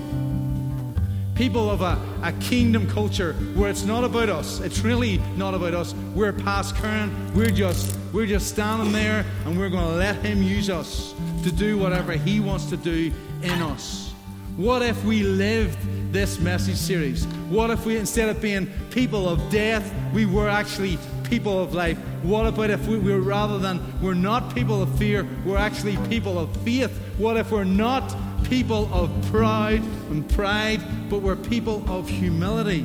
People 1.37 1.71
of 1.71 1.83
a, 1.83 1.97
a 2.25 2.33
kingdom 2.41 2.91
culture 2.91 3.35
where 3.55 3.71
it's 3.71 3.85
not 3.85 4.03
about 4.03 4.29
us. 4.29 4.59
It's 4.59 4.81
really 4.81 5.19
not 5.37 5.55
about 5.55 5.75
us. 5.75 5.95
We're 6.17 6.33
past 6.33 6.75
current. 6.75 7.13
We're 7.33 7.53
just 7.53 7.97
we're 8.13 8.27
just 8.27 8.49
standing 8.49 8.91
there 8.91 9.25
and 9.45 9.57
we're 9.57 9.71
going 9.71 9.89
to 9.89 9.97
let 9.97 10.17
him 10.17 10.43
use 10.43 10.69
us 10.69 11.15
to 11.45 11.53
do 11.53 11.79
whatever 11.79 12.15
he 12.15 12.41
wants 12.41 12.67
to 12.71 12.77
do 12.77 13.13
in 13.43 13.63
us. 13.63 14.13
What 14.57 14.83
if 14.83 15.05
we 15.05 15.23
lived 15.23 15.79
this 16.15 16.39
message 16.39 16.77
series? 16.77 17.27
What 17.51 17.71
if 17.71 17.85
we, 17.85 17.97
instead 17.97 18.29
of 18.29 18.41
being 18.41 18.71
people 18.93 19.29
of 19.29 19.51
death, 19.51 19.93
we 20.15 20.27
were 20.27 20.49
actually 20.49 20.97
people 21.25 21.61
of 21.61 21.75
life? 21.75 21.99
What 22.23 22.47
about 22.47 22.71
if 22.71 22.87
we 22.87 22.99
were, 22.99 23.21
rather 23.21 23.59
than 23.59 23.83
we're 24.01 24.15
not 24.15 24.55
people 24.55 24.81
of 24.81 24.97
fear, 24.97 25.27
we're 25.45 25.59
actually 25.59 25.97
people 26.09 26.39
of 26.39 26.57
faith? 26.59 26.97
What 27.19 27.37
if 27.37 27.51
we're 27.51 27.65
not 27.65 28.15
people 28.45 28.89
of 28.95 29.11
pride 29.33 29.83
and 30.09 30.27
pride, 30.31 30.81
but 31.11 31.21
we're 31.21 31.35
people 31.35 31.83
of 31.91 32.09
humility? 32.09 32.83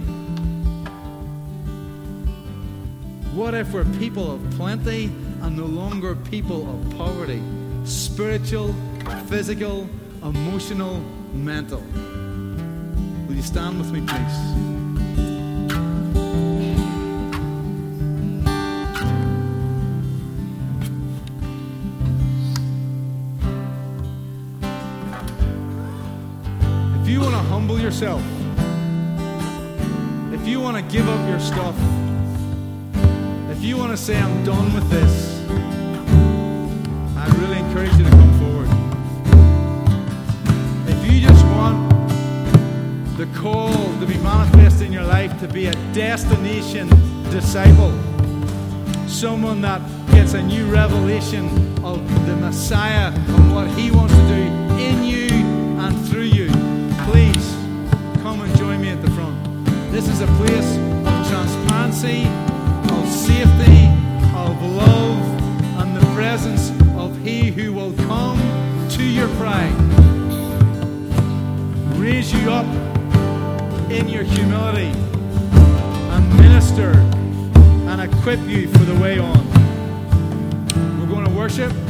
What 3.36 3.54
if 3.54 3.72
we're 3.72 3.86
people 4.00 4.32
of 4.32 4.50
plenty 4.58 5.06
and 5.44 5.56
no 5.56 5.66
longer 5.66 6.16
people 6.16 6.68
of 6.68 6.98
poverty? 6.98 7.44
Spiritual, 7.84 8.74
physical, 9.28 9.88
emotional, 10.24 11.00
mental. 11.32 11.84
You 13.40 13.46
stand 13.46 13.80
with 13.80 13.94
me, 13.94 14.02
please? 14.02 14.38
If 27.02 27.08
you 27.08 27.22
want 27.22 27.32
to 27.32 27.38
humble 27.48 27.80
yourself, 27.80 28.22
if 30.34 30.46
you 30.46 30.60
want 30.60 30.76
to 30.76 30.84
give 30.94 31.08
up 31.08 31.30
your 31.30 31.40
stuff, 31.40 31.76
if 33.50 33.64
you 33.64 33.78
want 33.78 33.92
to 33.92 33.98
say, 33.98 34.20
I'm 34.20 34.44
done 34.44 34.74
with 34.74 34.90
this, 34.90 35.48
I 37.16 37.26
really 37.40 37.60
encourage 37.60 37.94
you 37.94 38.04
to 38.04 38.10
come 38.10 38.39
the 43.20 43.26
call 43.38 43.74
to 44.00 44.06
be 44.06 44.18
manifest 44.20 44.82
in 44.82 44.94
your 44.94 45.04
life 45.04 45.38
to 45.42 45.48
be 45.50 45.66
a 45.66 45.74
destination 45.94 46.88
disciple, 47.30 47.92
someone 49.10 49.60
that 49.60 49.82
gets 50.12 50.36
a 50.36 50.42
new 50.42 50.66
revelation 50.72 51.48
of 51.84 52.00
the 52.26 52.36
Messiah 52.38 53.12
and 53.14 53.54
what 53.54 53.68
he 53.72 53.92
wants 53.92 54.14
to 54.14 54.22
do 54.22 54.42
in 54.82 55.04
you 55.04 55.28
and 55.84 56.08
through 56.08 56.32
you, 56.32 56.48
please 57.12 57.46
come 58.22 58.40
and 58.40 58.58
join 58.58 58.80
me 58.80 58.88
at 58.88 59.02
the 59.02 59.12
front. 59.12 59.66
This 59.92 60.08
is 60.08 60.22
a 60.22 60.28
place 60.38 60.78
of 60.78 61.28
transparency, 61.28 62.24
of 62.24 63.06
safety, 63.10 63.88
of 64.34 64.64
love, 64.64 65.20
and 65.82 65.94
the 65.94 66.06
presence 66.16 66.70
of 66.96 67.18
He 67.18 67.52
who 67.52 67.74
will 67.74 67.92
come 68.08 68.40
to 68.92 69.04
your 69.04 69.28
pride, 69.36 69.76
raise 72.00 72.32
you 72.32 72.50
up 72.50 72.89
in 73.92 74.08
your 74.08 74.24
humility, 74.24 74.92
and 76.12 76.38
minister 76.38 76.92
and 77.90 78.02
equip 78.02 78.40
you 78.48 78.68
for 78.70 78.84
the 78.84 78.96
way 79.02 79.18
on. 79.18 79.48
We're 81.00 81.08
going 81.08 81.26
to 81.26 81.32
worship. 81.32 81.89